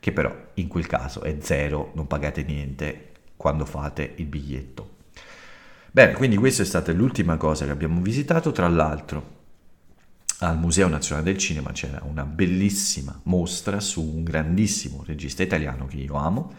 che 0.00 0.12
però 0.12 0.34
in 0.54 0.66
quel 0.66 0.86
caso 0.86 1.22
è 1.22 1.36
zero, 1.40 1.92
non 1.94 2.06
pagate 2.06 2.42
niente 2.42 3.10
quando 3.36 3.64
fate 3.64 4.14
il 4.16 4.26
biglietto. 4.26 4.98
Bene, 5.92 6.12
quindi 6.12 6.36
questa 6.36 6.62
è 6.62 6.66
stata 6.66 6.92
l'ultima 6.92 7.36
cosa 7.36 7.64
che 7.64 7.70
abbiamo 7.70 8.00
visitato, 8.00 8.52
tra 8.52 8.68
l'altro 8.68 9.38
al 10.42 10.58
Museo 10.58 10.88
Nazionale 10.88 11.30
del 11.30 11.38
Cinema 11.38 11.72
c'era 11.72 12.00
una 12.04 12.24
bellissima 12.24 13.18
mostra 13.24 13.78
su 13.80 14.02
un 14.02 14.24
grandissimo 14.24 15.02
regista 15.04 15.42
italiano 15.42 15.86
che 15.86 15.96
io 15.96 16.14
amo, 16.14 16.52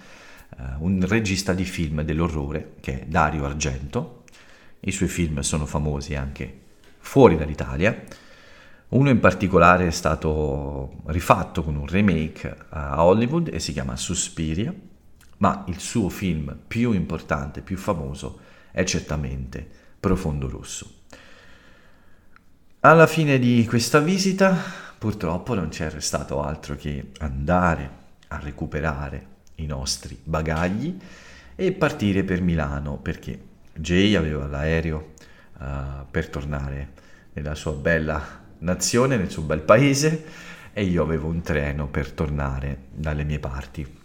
eh, 0.57 0.63
un 0.79 1.03
regista 1.07 1.53
di 1.53 1.63
film 1.63 2.03
dell'orrore 2.03 2.73
che 2.79 3.01
è 3.01 3.05
Dario 3.05 3.45
Argento. 3.45 4.23
I 4.81 4.91
suoi 4.91 5.09
film 5.09 5.39
sono 5.39 5.65
famosi 5.65 6.15
anche 6.15 6.59
fuori 6.99 7.35
dall'Italia. 7.37 8.03
Uno 8.89 9.09
in 9.09 9.19
particolare 9.19 9.87
è 9.87 9.91
stato 9.91 11.01
rifatto 11.05 11.63
con 11.63 11.75
un 11.75 11.87
remake 11.87 12.55
a 12.69 13.03
Hollywood 13.03 13.49
e 13.51 13.59
si 13.59 13.73
chiama 13.73 13.95
Suspiria, 13.95 14.73
ma 15.37 15.63
il 15.67 15.79
suo 15.79 16.09
film 16.09 16.55
più 16.67 16.91
importante, 16.91 17.61
più 17.61 17.77
famoso 17.77 18.39
è 18.71 18.83
certamente 18.83 19.67
Profondo 19.99 20.49
Rosso. 20.49 21.00
Alla 22.83 23.05
fine 23.05 23.37
di 23.37 23.63
questa 23.67 23.99
visita 23.99 24.57
purtroppo 24.97 25.53
non 25.53 25.69
c'è 25.69 25.91
restato 25.91 26.41
altro 26.41 26.75
che 26.75 27.11
andare 27.19 27.89
a 28.29 28.39
recuperare 28.39 29.25
i 29.57 29.67
nostri 29.67 30.19
bagagli 30.23 30.97
e 31.55 31.73
partire 31.73 32.23
per 32.23 32.41
Milano 32.41 32.97
perché 32.97 33.39
Jay 33.75 34.15
aveva 34.15 34.47
l'aereo 34.47 35.11
uh, 35.59 35.65
per 36.09 36.29
tornare 36.29 36.93
nella 37.33 37.53
sua 37.53 37.73
bella 37.73 38.19
nazione, 38.57 39.15
nel 39.15 39.29
suo 39.29 39.43
bel 39.43 39.61
paese 39.61 40.25
e 40.73 40.83
io 40.83 41.03
avevo 41.03 41.27
un 41.27 41.43
treno 41.43 41.85
per 41.85 42.11
tornare 42.11 42.85
dalle 42.95 43.23
mie 43.23 43.37
parti. 43.37 43.99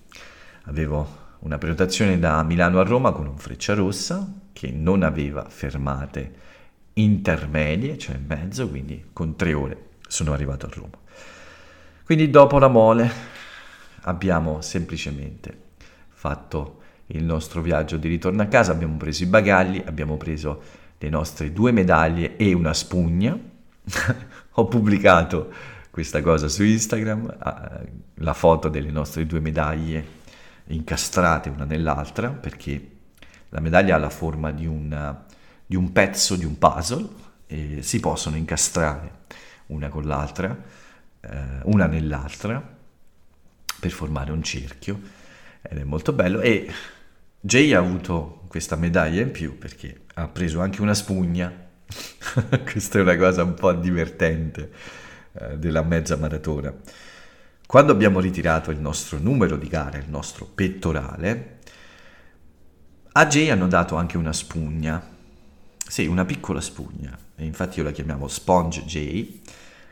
Avevo 0.64 1.24
una 1.38 1.56
prenotazione 1.56 2.18
da 2.18 2.42
Milano 2.42 2.78
a 2.78 2.84
Roma 2.84 3.12
con 3.12 3.26
un 3.26 3.38
freccia 3.38 3.72
rossa 3.72 4.30
che 4.52 4.70
non 4.70 5.02
aveva 5.02 5.46
fermate 5.48 6.44
intermedie, 6.98 7.98
cioè 7.98 8.16
in 8.16 8.24
mezzo, 8.26 8.68
quindi 8.68 9.06
con 9.12 9.36
tre 9.36 9.52
ore 9.52 9.88
sono 10.06 10.32
arrivato 10.32 10.66
a 10.66 10.70
Roma. 10.72 10.98
Quindi 12.04 12.30
dopo 12.30 12.58
la 12.58 12.68
mole 12.68 13.10
abbiamo 14.02 14.60
semplicemente 14.60 15.64
fatto 16.08 16.82
il 17.06 17.24
nostro 17.24 17.60
viaggio 17.60 17.96
di 17.96 18.08
ritorno 18.08 18.42
a 18.42 18.46
casa, 18.46 18.72
abbiamo 18.72 18.96
preso 18.96 19.24
i 19.24 19.26
bagagli, 19.26 19.82
abbiamo 19.84 20.16
preso 20.16 20.62
le 20.98 21.08
nostre 21.08 21.52
due 21.52 21.72
medaglie 21.72 22.36
e 22.36 22.52
una 22.52 22.72
spugna. 22.72 23.38
Ho 24.58 24.66
pubblicato 24.66 25.52
questa 25.90 26.22
cosa 26.22 26.48
su 26.48 26.62
Instagram, 26.62 27.36
la 28.14 28.34
foto 28.34 28.68
delle 28.68 28.90
nostre 28.90 29.26
due 29.26 29.40
medaglie 29.40 30.14
incastrate 30.68 31.48
una 31.48 31.64
nell'altra, 31.64 32.30
perché 32.30 32.90
la 33.50 33.60
medaglia 33.60 33.96
ha 33.96 33.98
la 33.98 34.10
forma 34.10 34.50
di 34.50 34.66
una 34.66 35.24
di 35.66 35.76
un 35.76 35.92
pezzo 35.92 36.36
di 36.36 36.44
un 36.44 36.58
puzzle 36.58 37.08
e 37.46 37.82
si 37.82 38.00
possono 38.00 38.36
incastrare 38.36 39.24
una 39.66 39.88
con 39.88 40.04
l'altra, 40.04 40.56
eh, 41.20 41.28
una 41.64 41.86
nell'altra, 41.86 42.74
per 43.78 43.90
formare 43.90 44.30
un 44.30 44.42
cerchio. 44.42 45.00
Ed 45.62 45.78
è 45.78 45.84
molto 45.84 46.12
bello. 46.12 46.40
E 46.40 46.70
Jay 47.40 47.72
ha 47.72 47.78
avuto 47.78 48.44
questa 48.48 48.76
medaglia 48.76 49.22
in 49.22 49.32
più 49.32 49.58
perché 49.58 50.02
ha 50.14 50.28
preso 50.28 50.60
anche 50.60 50.80
una 50.80 50.94
spugna. 50.94 51.52
Questa 52.64 52.98
è 52.98 53.02
una 53.02 53.16
cosa 53.16 53.42
un 53.42 53.54
po' 53.54 53.72
divertente 53.72 54.70
eh, 55.32 55.58
della 55.58 55.82
mezza 55.82 56.16
maratona. 56.16 56.72
Quando 57.66 57.90
abbiamo 57.90 58.20
ritirato 58.20 58.70
il 58.70 58.78
nostro 58.78 59.18
numero 59.18 59.56
di 59.56 59.66
gare 59.66 59.98
il 59.98 60.08
nostro 60.08 60.44
pettorale 60.44 61.54
a 63.12 63.26
Jay 63.26 63.48
hanno 63.48 63.66
dato 63.66 63.96
anche 63.96 64.18
una 64.18 64.32
spugna 64.32 65.02
sì, 65.88 66.06
una 66.06 66.24
piccola 66.24 66.60
spugna, 66.60 67.16
infatti 67.36 67.78
io 67.78 67.84
la 67.84 67.92
chiamiamo 67.92 68.28
Sponge 68.28 68.84
J, 68.84 69.40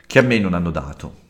che 0.05 0.19
a 0.19 0.21
me 0.21 0.39
non 0.39 0.53
hanno 0.53 0.71
dato. 0.71 1.23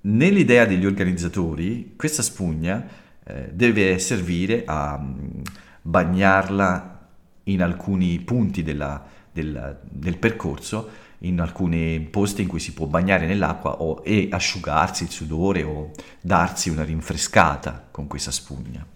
Nell'idea 0.00 0.64
degli 0.64 0.86
organizzatori, 0.86 1.94
questa 1.96 2.22
spugna 2.22 2.86
eh, 3.24 3.50
deve 3.52 3.98
servire 3.98 4.64
a 4.64 4.94
um, 4.94 5.42
bagnarla 5.82 7.08
in 7.44 7.62
alcuni 7.62 8.18
punti 8.20 8.62
della, 8.62 9.04
del, 9.30 9.80
del, 9.82 10.18
percorso, 10.18 11.06
in 11.20 11.40
alcuni 11.40 12.00
posti 12.00 12.42
in 12.42 12.48
cui 12.48 12.60
si 12.60 12.72
può 12.72 12.86
bagnare 12.86 13.26
nell'acqua 13.26 13.82
o, 13.82 14.02
e 14.04 14.28
asciugarsi 14.30 15.04
il 15.04 15.10
sudore 15.10 15.62
o 15.62 15.90
darsi 16.20 16.68
una 16.68 16.84
rinfrescata 16.84 17.88
con 17.90 18.06
questa 18.06 18.30
spugna. 18.30 18.86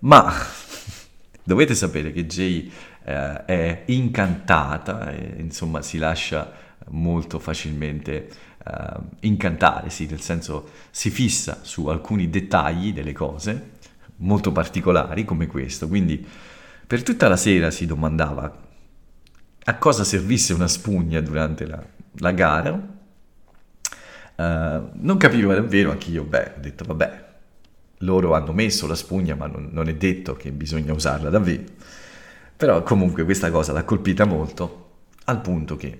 Ma 0.00 0.32
dovete 1.44 1.74
sapere 1.74 2.12
che 2.12 2.26
Jay 2.26 2.70
eh, 3.04 3.44
è 3.44 3.82
incantata, 3.86 5.10
e, 5.12 5.36
insomma 5.38 5.82
si 5.82 5.98
lascia 5.98 6.50
molto 6.88 7.38
facilmente 7.38 8.28
eh, 8.64 8.94
incantare, 9.20 9.90
sì, 9.90 10.06
nel 10.06 10.20
senso 10.20 10.70
si 10.90 11.10
fissa 11.10 11.58
su 11.62 11.86
alcuni 11.86 12.30
dettagli 12.30 12.92
delle 12.92 13.12
cose 13.12 13.70
molto 14.16 14.52
particolari 14.52 15.24
come 15.24 15.46
questo, 15.46 15.88
quindi 15.88 16.24
per 16.86 17.02
tutta 17.02 17.28
la 17.28 17.36
sera 17.36 17.70
si 17.70 17.86
domandava 17.86 18.60
a 19.64 19.76
cosa 19.76 20.04
servisse 20.04 20.52
una 20.52 20.68
spugna 20.68 21.20
durante 21.20 21.66
la, 21.66 21.82
la 22.18 22.32
gara. 22.32 23.00
Uh, 24.34 24.88
non 24.94 25.16
capivo 25.18 25.52
davvero 25.52 25.90
anche 25.90 26.10
io, 26.10 26.24
beh, 26.24 26.52
ho 26.56 26.60
detto 26.60 26.84
vabbè, 26.84 27.24
loro 27.98 28.34
hanno 28.34 28.52
messo 28.52 28.86
la 28.86 28.94
spugna 28.94 29.34
ma 29.34 29.46
non, 29.46 29.68
non 29.70 29.88
è 29.88 29.94
detto 29.94 30.34
che 30.34 30.50
bisogna 30.50 30.92
usarla 30.92 31.30
davvero. 31.30 31.62
Però 32.62 32.80
comunque 32.84 33.24
questa 33.24 33.50
cosa 33.50 33.72
l'ha 33.72 33.82
colpita 33.82 34.24
molto, 34.24 34.90
al 35.24 35.40
punto 35.40 35.74
che 35.74 35.98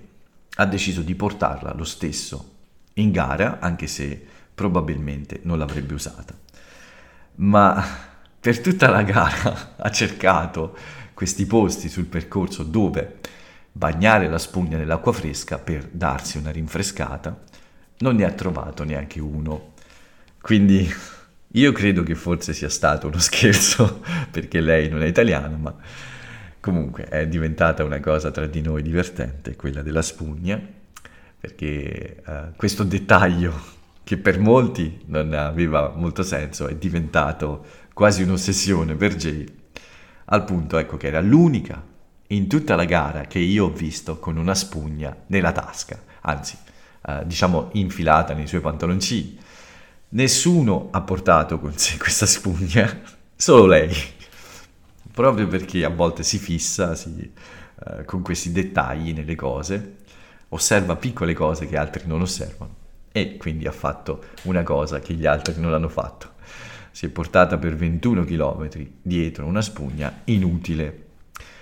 ha 0.55 0.65
deciso 0.65 1.01
di 1.01 1.13
portarla 1.13 1.73
lo 1.75 1.83
stesso 1.83 2.51
in 2.93 3.11
gara, 3.11 3.59
anche 3.59 3.85
se 3.85 4.25
probabilmente 4.55 5.41
non 5.43 5.57
l'avrebbe 5.57 5.93
usata. 5.93 6.33
Ma 7.35 7.85
per 8.39 8.61
tutta 8.61 8.89
la 8.89 9.01
gara 9.01 9.75
ha 9.75 9.91
cercato 9.91 10.77
questi 11.13 11.45
posti 11.45 11.89
sul 11.89 12.05
percorso 12.05 12.63
dove 12.63 13.19
bagnare 13.69 14.29
la 14.29 14.39
spugna 14.39 14.77
nell'acqua 14.77 15.11
fresca 15.11 15.57
per 15.57 15.89
darsi 15.91 16.37
una 16.37 16.51
rinfrescata, 16.51 17.43
non 17.97 18.15
ne 18.15 18.23
ha 18.23 18.31
trovato 18.31 18.85
neanche 18.85 19.19
uno. 19.19 19.73
Quindi 20.39 20.89
io 21.55 21.71
credo 21.73 22.03
che 22.03 22.15
forse 22.15 22.53
sia 22.53 22.69
stato 22.69 23.07
uno 23.07 23.19
scherzo, 23.19 24.01
perché 24.31 24.61
lei 24.61 24.87
non 24.87 25.03
è 25.03 25.07
italiana, 25.07 25.57
ma 25.57 25.75
Comunque 26.63 27.03
è 27.09 27.27
diventata 27.27 27.83
una 27.83 27.99
cosa 27.99 28.31
tra 28.31 28.45
di 28.45 28.61
noi 28.61 28.81
divertente, 28.83 29.57
quella 29.57 29.81
della 29.81 30.01
spugna, 30.01 30.57
perché 31.37 32.23
uh, 32.25 32.55
questo 32.55 32.85
dettaglio 32.85 33.53
che 34.01 34.15
per 34.15 34.39
molti 34.39 35.01
non 35.07 35.33
aveva 35.33 35.91
molto 35.93 36.23
senso 36.23 36.67
è 36.67 36.75
diventato 36.75 37.65
quasi 37.93 38.23
un'ossessione 38.23 38.95
per 38.95 39.15
Jay, 39.15 39.45
al 40.27 40.45
punto 40.45 40.77
ecco 40.77 40.95
che 40.95 41.07
era 41.07 41.19
l'unica 41.19 41.83
in 42.27 42.47
tutta 42.47 42.77
la 42.77 42.85
gara 42.85 43.23
che 43.23 43.39
io 43.39 43.65
ho 43.65 43.73
visto 43.73 44.17
con 44.17 44.37
una 44.37 44.55
spugna 44.55 45.13
nella 45.27 45.51
tasca, 45.51 46.01
anzi 46.21 46.57
uh, 47.07 47.25
diciamo 47.25 47.71
infilata 47.73 48.33
nei 48.33 48.47
suoi 48.47 48.61
pantaloncini. 48.61 49.37
Nessuno 50.07 50.87
ha 50.91 51.01
portato 51.01 51.59
con 51.59 51.77
sé 51.77 51.97
questa 51.99 52.25
spugna, 52.25 53.01
solo 53.35 53.65
lei 53.65 53.93
proprio 55.13 55.47
perché 55.47 55.85
a 55.85 55.89
volte 55.89 56.23
si 56.23 56.39
fissa 56.39 56.95
si, 56.95 57.31
eh, 57.85 58.05
con 58.05 58.21
questi 58.21 58.51
dettagli 58.51 59.13
nelle 59.13 59.35
cose, 59.35 59.97
osserva 60.49 60.95
piccole 60.95 61.33
cose 61.33 61.67
che 61.67 61.77
altri 61.77 62.03
non 62.05 62.21
osservano 62.21 62.81
e 63.11 63.37
quindi 63.37 63.67
ha 63.67 63.71
fatto 63.71 64.23
una 64.43 64.63
cosa 64.63 64.99
che 64.99 65.13
gli 65.13 65.25
altri 65.25 65.59
non 65.59 65.73
hanno 65.73 65.89
fatto. 65.89 66.31
Si 66.91 67.05
è 67.05 67.09
portata 67.09 67.57
per 67.57 67.75
21 67.75 68.23
km 68.23 68.69
dietro 69.01 69.45
una 69.45 69.61
spugna 69.61 70.21
inutile 70.25 71.05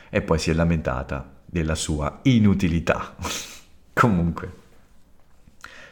e 0.09 0.21
poi 0.21 0.39
si 0.39 0.49
è 0.49 0.53
lamentata 0.53 1.39
della 1.45 1.75
sua 1.75 2.19
inutilità. 2.23 3.15
Comunque, 3.93 4.59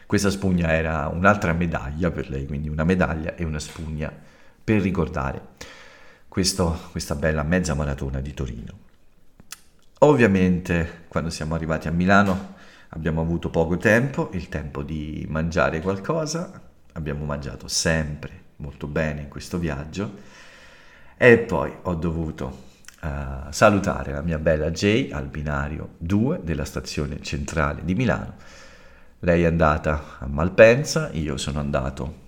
questa 0.06 0.30
spugna 0.30 0.74
era 0.74 1.08
un'altra 1.08 1.54
medaglia 1.54 2.10
per 2.12 2.30
lei, 2.30 2.48
quindi 2.48 2.70
una 2.70 2.84
medaglia 2.84 3.36
e 3.36 3.44
una 3.44 3.60
spugna 3.60 4.12
per 4.64 4.82
ricordare 4.82 5.42
questo, 6.30 6.80
questa 6.92 7.16
bella 7.16 7.44
mezza 7.44 7.74
maratona 7.74 8.22
di 8.22 8.34
Torino. 8.34 8.78
Ovviamente 10.00 11.04
quando 11.10 11.30
siamo 11.30 11.56
arrivati 11.56 11.90
a 11.90 11.92
Milano 11.92 12.56
abbiamo 12.90 13.20
avuto 13.20 13.50
poco 13.50 13.76
tempo, 13.76 14.30
il 14.34 14.48
tempo 14.48 14.84
di 14.84 15.26
mangiare 15.28 15.82
qualcosa, 15.82 16.62
abbiamo 16.94 17.26
mangiato 17.26 17.68
sempre 17.68 18.44
molto 18.58 18.88
bene 18.88 19.22
in 19.22 19.28
questo 19.28 19.58
viaggio 19.58 20.38
e 21.18 21.38
poi 21.40 21.74
ho 21.82 21.96
dovuto 21.96 22.64
uh, 23.02 23.52
salutare 23.52 24.14
la 24.14 24.22
mia 24.22 24.40
bella 24.40 24.72
Jay 24.72 25.12
al 25.12 25.28
binario 25.28 25.96
2 25.98 26.42
della 26.44 26.66
stazione 26.66 27.22
centrale 27.22 27.84
di 27.84 27.96
Milano. 27.96 28.36
Lei 29.20 29.44
è 29.44 29.48
andata 29.48 30.18
a 30.20 30.28
Malpensa, 30.28 31.10
io 31.12 31.36
sono 31.36 31.60
andato 31.60 32.28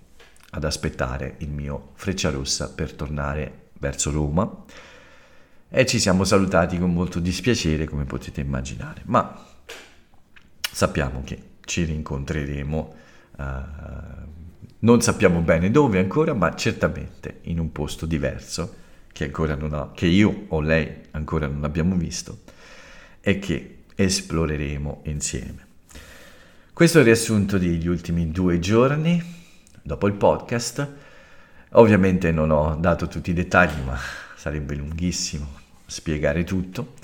ad 0.52 0.66
aspettare 0.66 1.36
il 1.38 1.50
mio 1.50 1.92
Frecciarossa 1.94 2.74
per 2.74 2.94
tornare 2.94 3.70
verso 3.82 4.12
Roma 4.12 4.64
e 5.68 5.86
ci 5.88 6.00
siamo 6.00 6.24
salutati 6.24 6.78
con 6.78 6.94
molto 6.94 7.20
dispiacere 7.20 7.86
come 7.86 8.06
potete 8.06 8.42
immaginare, 8.42 9.02
ma 9.06 9.46
sappiamo 10.72 11.24
che 11.24 11.50
ci 11.62 11.84
rincontreremo, 11.86 12.96
uh, 13.38 13.44
non 14.80 15.02
sappiamo 15.02 15.40
bene 15.42 15.72
dove 15.72 16.00
ancora, 16.00 16.34
ma 16.34 16.54
certamente 16.56 17.40
in 17.44 17.58
un 17.58 17.72
posto 17.72 18.06
diverso 18.06 18.76
che, 19.12 19.26
ancora 19.26 19.56
non 19.56 19.74
ho, 19.74 19.92
che 19.94 20.06
io 20.06 20.46
o 20.50 20.62
lei 20.62 20.90
ancora 21.12 21.48
non 21.48 21.64
abbiamo 21.64 21.96
visto 21.96 22.42
e 23.20 23.40
che 23.40 23.84
esploreremo 23.96 25.02
insieme. 25.06 25.68
Questo 26.74 26.98
è 26.98 27.02
il 27.02 27.08
riassunto 27.08 27.58
degli 27.58 27.88
ultimi 27.88 28.30
due 28.32 28.60
giorni 28.60 29.22
dopo 29.82 30.08
il 30.08 30.14
podcast. 30.14 31.10
Ovviamente 31.74 32.32
non 32.32 32.52
ho 32.52 32.76
dato 32.76 33.08
tutti 33.08 33.30
i 33.30 33.34
dettagli, 33.34 33.82
ma 33.86 33.98
sarebbe 34.36 34.76
lunghissimo 34.76 35.60
spiegare 35.86 36.44
tutto. 36.44 36.96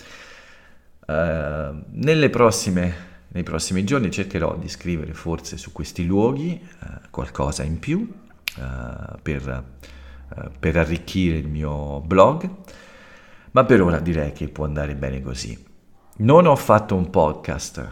Uh, 1.07 1.83
nelle 1.91 2.29
prossime, 2.29 2.95
nei 3.29 3.43
prossimi 3.43 3.85
giorni 3.85 4.11
cercherò 4.11 4.57
di 4.57 4.67
scrivere 4.67 5.13
forse 5.13 5.55
su 5.55 5.71
questi 5.71 6.05
luoghi 6.05 6.59
uh, 6.81 7.07
qualcosa 7.09 7.63
in 7.63 7.79
più 7.79 7.99
uh, 8.57 9.17
per, 9.21 9.63
per 10.59 10.75
arricchire 10.75 11.37
il 11.37 11.47
mio 11.47 12.01
blog, 12.01 12.49
ma 13.51 13.63
per 13.63 13.81
ora 13.81 13.99
direi 13.99 14.33
che 14.33 14.49
può 14.49 14.65
andare 14.65 14.95
bene 14.95 15.21
così. 15.21 15.65
Non 16.17 16.45
ho 16.45 16.55
fatto 16.57 16.93
un 16.93 17.09
podcast 17.09 17.87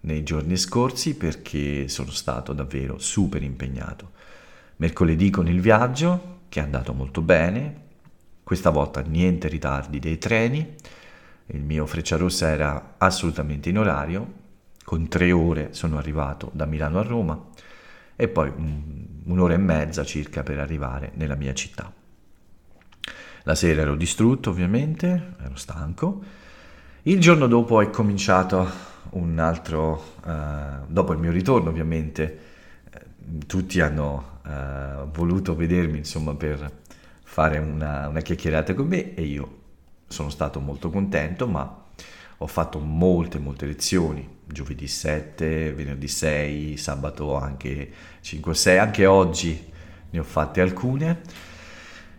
nei 0.00 0.24
giorni 0.24 0.56
scorsi 0.56 1.16
perché 1.16 1.86
sono 1.86 2.10
stato 2.10 2.52
davvero 2.52 2.98
super 2.98 3.44
impegnato 3.44 4.14
mercoledì 4.76 5.30
con 5.30 5.48
il 5.48 5.60
viaggio, 5.60 6.40
che 6.48 6.60
è 6.60 6.62
andato 6.62 6.92
molto 6.92 7.22
bene, 7.22 7.84
questa 8.42 8.70
volta 8.70 9.00
niente 9.00 9.48
ritardi 9.48 9.98
dei 9.98 10.18
treni, 10.18 10.74
il 11.46 11.62
mio 11.62 11.86
Frecciarossa 11.86 12.48
era 12.48 12.94
assolutamente 12.98 13.68
in 13.68 13.78
orario, 13.78 14.44
con 14.84 15.08
tre 15.08 15.32
ore 15.32 15.72
sono 15.72 15.98
arrivato 15.98 16.50
da 16.52 16.64
Milano 16.64 17.00
a 17.00 17.02
Roma 17.02 17.44
e 18.14 18.28
poi 18.28 18.52
un'ora 19.24 19.54
e 19.54 19.58
mezza 19.58 20.04
circa 20.04 20.42
per 20.42 20.60
arrivare 20.60 21.10
nella 21.14 21.34
mia 21.34 21.52
città. 21.54 21.92
La 23.42 23.54
sera 23.54 23.82
ero 23.82 23.96
distrutto 23.96 24.50
ovviamente, 24.50 25.34
ero 25.40 25.56
stanco. 25.56 26.22
Il 27.02 27.20
giorno 27.20 27.46
dopo 27.46 27.80
è 27.80 27.90
cominciato 27.90 28.68
un 29.10 29.38
altro, 29.38 30.14
uh, 30.24 30.84
dopo 30.86 31.12
il 31.12 31.18
mio 31.18 31.30
ritorno 31.30 31.70
ovviamente, 31.70 32.38
tutti 33.46 33.80
hanno 33.80 34.40
uh, 34.44 35.10
voluto 35.10 35.54
vedermi 35.54 35.98
insomma 35.98 36.34
per 36.34 36.70
fare 37.22 37.58
una, 37.58 38.08
una, 38.08 38.20
chiacchierata 38.20 38.74
con 38.74 38.86
me 38.86 39.14
e 39.14 39.22
io 39.22 39.58
sono 40.06 40.30
stato 40.30 40.60
molto 40.60 40.90
contento 40.90 41.46
ma 41.48 41.84
ho 42.38 42.46
fatto 42.46 42.78
molte 42.78 43.38
molte 43.38 43.66
lezioni. 43.66 44.34
Giovedì 44.44 44.86
7 44.86 45.72
venerdì 45.72 46.06
6 46.06 46.76
sabato 46.76 47.36
anche 47.36 47.90
5 48.20 48.54
6 48.54 48.78
anche 48.78 49.06
oggi 49.06 49.72
ne 50.10 50.18
ho 50.18 50.24
fatte 50.24 50.60
alcune. 50.60 51.20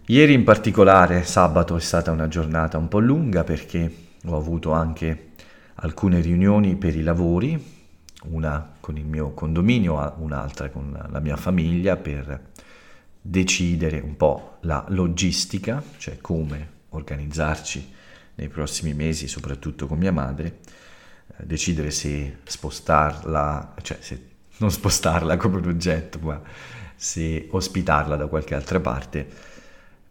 Ieri 0.08 0.34
in 0.34 0.44
particolare 0.44 1.24
sabato 1.24 1.76
è 1.76 1.82
stata 1.82 2.12
una 2.12 2.28
giornata 2.28 2.78
un 2.78 2.88
po' 2.88 3.00
lunga 3.00 3.44
perché 3.44 3.94
ho 4.26 4.36
avuto 4.36 4.72
anche 4.72 5.32
alcune 5.76 6.22
riunioni 6.22 6.76
per 6.76 6.96
i 6.96 7.04
lavori 7.04 7.77
una 8.30 8.76
con 8.80 8.98
il 8.98 9.06
mio 9.06 9.32
condominio, 9.32 10.14
un'altra 10.18 10.70
con 10.70 11.08
la 11.10 11.20
mia 11.20 11.38
famiglia 11.38 11.96
per 11.96 12.52
decidere 13.22 14.00
un 14.00 14.16
po' 14.16 14.58
la 14.62 14.86
logistica, 14.90 15.84
cioè 15.98 16.20
come 16.20 16.76
organizzarci 16.90 17.94
nei 18.36 18.48
prossimi 18.48 18.94
mesi, 18.94 19.28
soprattutto 19.28 19.88
con 19.88 19.98
mia 19.98 20.12
madre, 20.12 20.60
eh, 21.38 21.46
decidere 21.46 21.92
se 21.92 22.38
spostarla, 22.44 23.74
cioè 23.82 23.98
se 24.00 24.22
non 24.58 24.72
spostarla 24.72 25.38
come 25.38 25.58
un 25.58 25.68
oggetto, 25.68 26.20
ma 26.20 26.42
se 26.96 27.48
ospitarla 27.52 28.16
da 28.16 28.28
qualche 28.28 28.56
altra 28.56 28.80
parte 28.80 29.28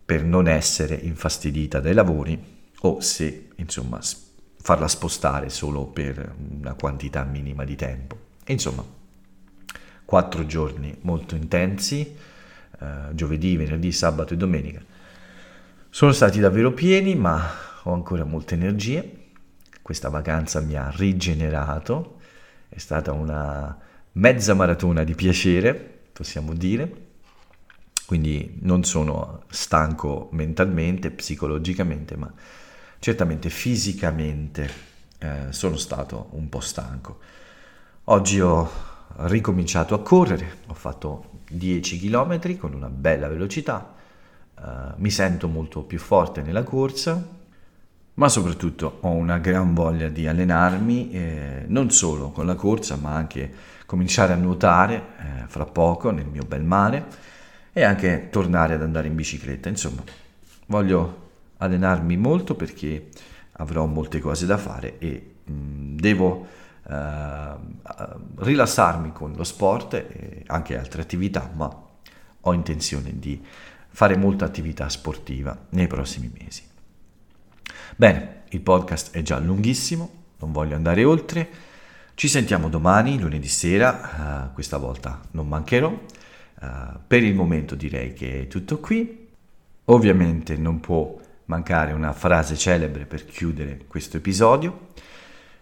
per 0.05 0.23
non 0.23 0.47
essere 0.47 0.95
infastidita 0.95 1.81
dai 1.81 1.95
lavori 1.95 2.41
o 2.81 3.01
se 3.01 3.49
insomma 3.57 4.01
farla 4.67 4.89
spostare 4.89 5.49
solo 5.49 5.85
per 5.85 6.35
una 6.59 6.75
quantità 6.75 7.23
minima 7.23 7.63
di 7.63 7.77
tempo. 7.77 8.19
E 8.45 8.53
insomma, 8.53 8.85
quattro 10.05 10.45
giorni 10.45 10.93
molto 11.03 11.37
intensi, 11.37 12.17
eh, 12.81 12.87
giovedì, 13.13 13.57
venerdì, 13.57 13.93
sabato 13.93 14.35
e 14.35 14.37
domenica. 14.37 14.83
Sono 15.89 16.11
stati 16.11 16.41
davvero 16.41 16.73
pieni, 16.73 17.15
ma 17.15 17.49
ho 17.85 17.93
ancora 17.93 18.25
molte 18.25 18.55
energie. 18.55 19.29
Questa 19.83 20.09
vacanza 20.09 20.59
mi 20.59 20.75
ha 20.75 20.91
rigenerato, 20.93 22.19
è 22.69 22.79
stata 22.79 23.13
una 23.13 23.79
mezza 24.15 24.55
maratona 24.55 25.05
di 25.05 25.15
piacere, 25.15 25.75
possiamo 26.13 26.55
dire. 26.55 27.05
Quindi 28.05 28.59
non 28.63 28.83
sono 28.83 29.45
stanco 29.49 30.29
mentalmente, 30.33 31.13
psicologicamente, 31.13 32.17
ma 32.17 32.35
certamente 32.99 33.51
fisicamente 33.51 34.69
eh, 35.19 35.47
sono 35.51 35.77
stato 35.77 36.29
un 36.33 36.49
po' 36.49 36.61
stanco. 36.61 37.19
Oggi 38.05 38.41
ho 38.41 38.71
ricominciato 39.17 39.95
a 39.95 40.03
correre, 40.03 40.59
ho 40.67 40.75
fatto 40.75 41.41
10 41.49 41.99
km 41.99 42.57
con 42.57 42.75
una 42.75 42.89
bella 42.89 43.29
velocità, 43.29 43.95
eh, 44.59 44.63
mi 44.97 45.11
sento 45.11 45.49
molto 45.49 45.83
più 45.83 45.99
forte 45.99 46.43
nella 46.43 46.63
corsa, 46.63 47.35
ma 48.15 48.29
soprattutto 48.29 48.99
ho 49.01 49.11
una 49.11 49.39
gran 49.39 49.75
voglia 49.75 50.09
di 50.09 50.27
allenarmi, 50.27 51.11
eh, 51.11 51.65
non 51.69 51.91
solo 51.91 52.31
con 52.31 52.47
la 52.47 52.55
corsa, 52.55 52.97
ma 52.97 53.15
anche 53.15 53.53
cominciare 53.85 54.33
a 54.33 54.37
nuotare 54.37 54.95
eh, 54.95 55.49
fra 55.49 55.65
poco 55.65 56.11
nel 56.11 56.27
mio 56.27 56.43
bel 56.45 56.63
mare 56.63 57.05
e 57.73 57.83
anche 57.85 58.29
tornare 58.31 58.75
ad 58.75 58.83
andare 58.83 59.09
in 59.09 59.15
bicicletta. 59.15 59.69
Insomma, 59.69 60.03
voglio 60.67 61.25
allenarmi 61.59 62.17
molto 62.17 62.55
perché 62.55 63.09
avrò 63.59 63.87
molte 63.87 64.21
cose 64.21 64.47
da 64.47 64.59
fare 64.59 64.99
e 64.99 65.35
mh, 65.45 65.53
mm, 65.53 65.97
devo 65.97 66.47
uh, 66.83 66.95
rilassarmi 68.37 69.13
con 69.13 69.33
lo 69.35 69.45
sport 69.45 69.95
e 69.95 70.43
anche 70.47 70.79
altre 70.79 71.03
attività, 71.03 71.51
ma 71.55 71.85
ho 72.41 72.53
intenzione 72.53 73.19
di 73.19 73.43
fare 73.89 74.17
molta 74.17 74.45
attività 74.45 74.89
sportiva 74.89 75.57
nei 75.71 75.87
prossimi 75.87 76.31
mesi. 76.39 76.63
Bene, 77.97 78.43
il 78.51 78.61
podcast 78.61 79.15
è 79.15 79.23
già 79.23 79.39
lunghissimo, 79.39 80.25
non 80.39 80.53
voglio 80.53 80.77
andare 80.77 81.05
oltre. 81.05 81.49
Ci 82.15 82.29
sentiamo 82.29 82.69
domani, 82.69 83.19
lunedì 83.19 83.49
sera, 83.49 84.49
uh, 84.51 84.55
questa 84.55 84.77
volta 84.77 85.21
non 85.33 85.49
mancherò. 85.49 85.89
Uh, 85.89 86.99
per 87.07 87.23
il 87.23 87.35
momento 87.35 87.75
direi 87.75 88.13
che 88.13 88.43
è 88.43 88.47
tutto 88.49 88.79
qui. 88.79 89.25
Ovviamente 89.89 90.57
non 90.57 90.81
può 90.81 91.17
mancare 91.47 91.93
una 91.93 92.13
frase 92.13 92.57
celebre 92.57 93.05
per 93.07 93.25
chiudere 93.25 93.85
questo 93.87 94.17
episodio. 94.17 94.91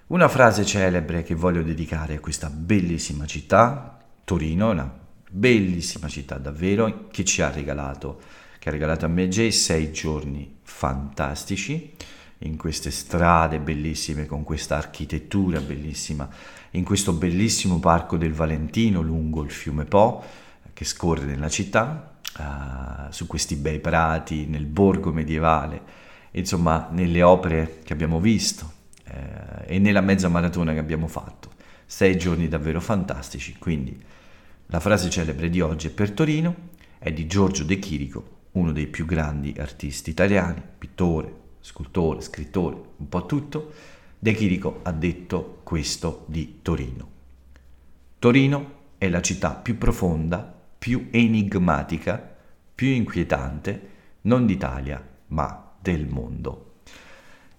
Una 0.09 0.28
frase 0.28 0.64
celebre 0.64 1.22
che 1.22 1.35
voglio 1.35 1.62
dedicare 1.62 2.16
a 2.16 2.20
questa 2.20 2.51
bellissima 2.51 3.26
città, 3.26 3.99
Torino, 4.24 4.70
una 4.70 4.93
bellissima 5.30 6.09
città 6.09 6.37
davvero, 6.37 7.09
che 7.11 7.24
ci 7.24 7.43
ha 7.43 7.51
regalato, 7.51 8.20
che 8.59 8.68
ha 8.68 8.72
regalato 8.72 9.07
a 9.07 9.09
me 9.09 9.28
Jay 9.28 9.51
sei 9.51 9.93
giorni 9.93 10.59
fantastici 10.62 11.95
in 12.39 12.57
queste 12.57 12.91
strade 12.91 13.59
bellissime, 13.59 14.26
con 14.26 14.45
questa 14.45 14.76
architettura 14.76 15.61
bellissima, 15.61 16.28
in 16.72 16.85
questo 16.85 17.12
bellissimo 17.12 17.78
parco 17.78 18.16
del 18.16 18.32
Valentino 18.32 19.01
lungo 19.01 19.43
il 19.43 19.51
fiume 19.51 19.85
Po 19.85 20.22
che 20.72 20.85
scorre 20.85 21.24
nella 21.24 21.49
città, 21.49 22.14
uh, 22.39 23.11
su 23.11 23.26
questi 23.26 23.57
bei 23.57 23.80
prati, 23.80 24.47
nel 24.47 24.66
borgo 24.66 25.12
medievale, 25.12 25.82
insomma 26.32 26.89
nelle 26.91 27.22
opere 27.22 27.78
che 27.85 27.93
abbiamo 27.93 28.20
visto 28.20 28.72
uh, 29.07 29.62
e 29.66 29.78
nella 29.78 30.01
mezza 30.01 30.28
maratona 30.28 30.72
che 30.72 30.78
abbiamo 30.78 31.07
fatto. 31.07 31.51
Sei 31.87 32.16
giorni 32.16 32.49
davvero 32.49 32.80
fantastici, 32.80 33.57
quindi 33.59 34.03
la 34.66 34.80
frase 34.80 35.11
celebre 35.11 35.51
di 35.51 35.61
oggi 35.61 35.89
è 35.89 35.91
per 35.91 36.12
Torino, 36.12 36.55
è 36.99 37.12
di 37.12 37.26
Giorgio 37.26 37.64
De 37.64 37.78
Chirico, 37.78 38.32
uno 38.53 38.72
dei 38.72 38.87
più 38.87 39.05
grandi 39.05 39.55
artisti 39.59 40.11
italiani, 40.11 40.62
pittore, 40.78 41.32
scultore, 41.61 42.20
scrittore, 42.20 42.76
un 42.97 43.09
po' 43.09 43.26
tutto, 43.26 43.72
De 44.18 44.32
Chirico 44.32 44.80
ha 44.82 44.93
detto 44.93 45.61
questo 45.62 46.24
di 46.28 46.61
Torino. 46.62 47.11
Torino 48.18 48.72
è 48.97 49.09
la 49.11 49.20
città 49.20 49.51
più 49.51 49.76
profonda, 49.76 50.54
più 50.85 51.09
enigmatica, 51.12 52.37
più 52.74 52.89
inquietante, 52.89 53.89
non 54.22 54.45
d'Italia, 54.45 55.03
ma 55.28 55.72
del 55.80 56.07
mondo. 56.07 56.80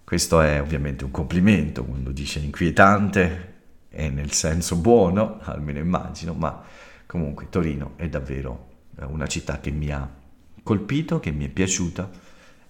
Questo 0.03 0.41
è 0.41 0.61
ovviamente 0.61 1.05
un 1.05 1.09
complimento 1.09 1.83
quando 1.83 2.11
dice 2.11 2.37
inquietante, 2.37 3.53
è 3.89 4.09
nel 4.09 4.31
senso 4.31 4.75
buono, 4.75 5.39
almeno 5.45 5.79
immagino, 5.79 6.35
ma 6.35 6.61
comunque 7.07 7.49
Torino 7.49 7.93
è 7.95 8.07
davvero 8.09 8.73
una 9.07 9.25
città 9.25 9.59
che 9.59 9.71
mi 9.71 9.89
ha 9.89 10.07
colpito, 10.61 11.19
che 11.19 11.31
mi 11.31 11.45
è 11.45 11.49
piaciuta 11.49 12.07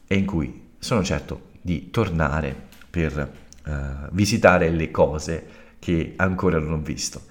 e 0.08 0.16
in 0.16 0.26
cui 0.26 0.68
sono 0.80 1.03
certo 1.03 1.49
di 1.60 1.89
tornare 1.89 2.56
per 2.89 3.30
uh, 3.66 3.72
visitare 4.12 4.70
le 4.70 4.89
cose 4.89 5.47
che 5.80 6.14
ancora 6.16 6.60
non 6.60 6.72
ho 6.72 6.82
visto. 6.82 7.24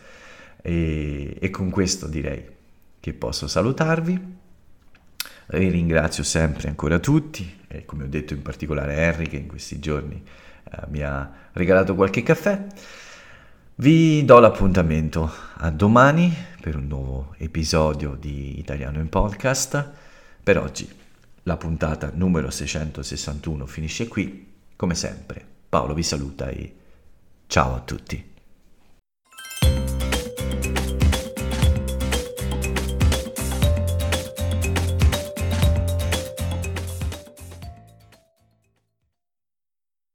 E, 0.60 1.38
e 1.40 1.48
con 1.48 1.70
questo 1.70 2.06
direi 2.06 2.52
che 3.04 3.12
posso 3.12 3.46
salutarvi. 3.46 4.18
Vi 5.48 5.68
ringrazio 5.68 6.24
sempre 6.24 6.68
ancora 6.68 6.98
tutti 6.98 7.60
e 7.68 7.84
come 7.84 8.04
ho 8.04 8.06
detto 8.06 8.32
in 8.32 8.40
particolare 8.40 8.96
Henry 8.96 9.26
che 9.26 9.36
in 9.36 9.46
questi 9.46 9.78
giorni 9.78 10.24
uh, 10.70 10.88
mi 10.88 11.02
ha 11.02 11.30
regalato 11.52 11.94
qualche 11.94 12.22
caffè. 12.22 12.64
Vi 13.74 14.24
do 14.24 14.38
l'appuntamento 14.38 15.30
a 15.56 15.68
domani 15.68 16.34
per 16.58 16.76
un 16.76 16.86
nuovo 16.86 17.34
episodio 17.36 18.16
di 18.18 18.58
Italiano 18.58 19.00
in 19.00 19.10
Podcast. 19.10 19.86
Per 20.42 20.56
oggi 20.56 20.88
la 21.42 21.58
puntata 21.58 22.10
numero 22.14 22.48
661 22.48 23.66
finisce 23.66 24.08
qui. 24.08 24.50
Come 24.76 24.94
sempre, 24.94 25.44
Paolo 25.68 25.92
vi 25.92 26.02
saluta 26.02 26.48
e 26.48 26.74
ciao 27.48 27.74
a 27.74 27.80
tutti. 27.80 28.32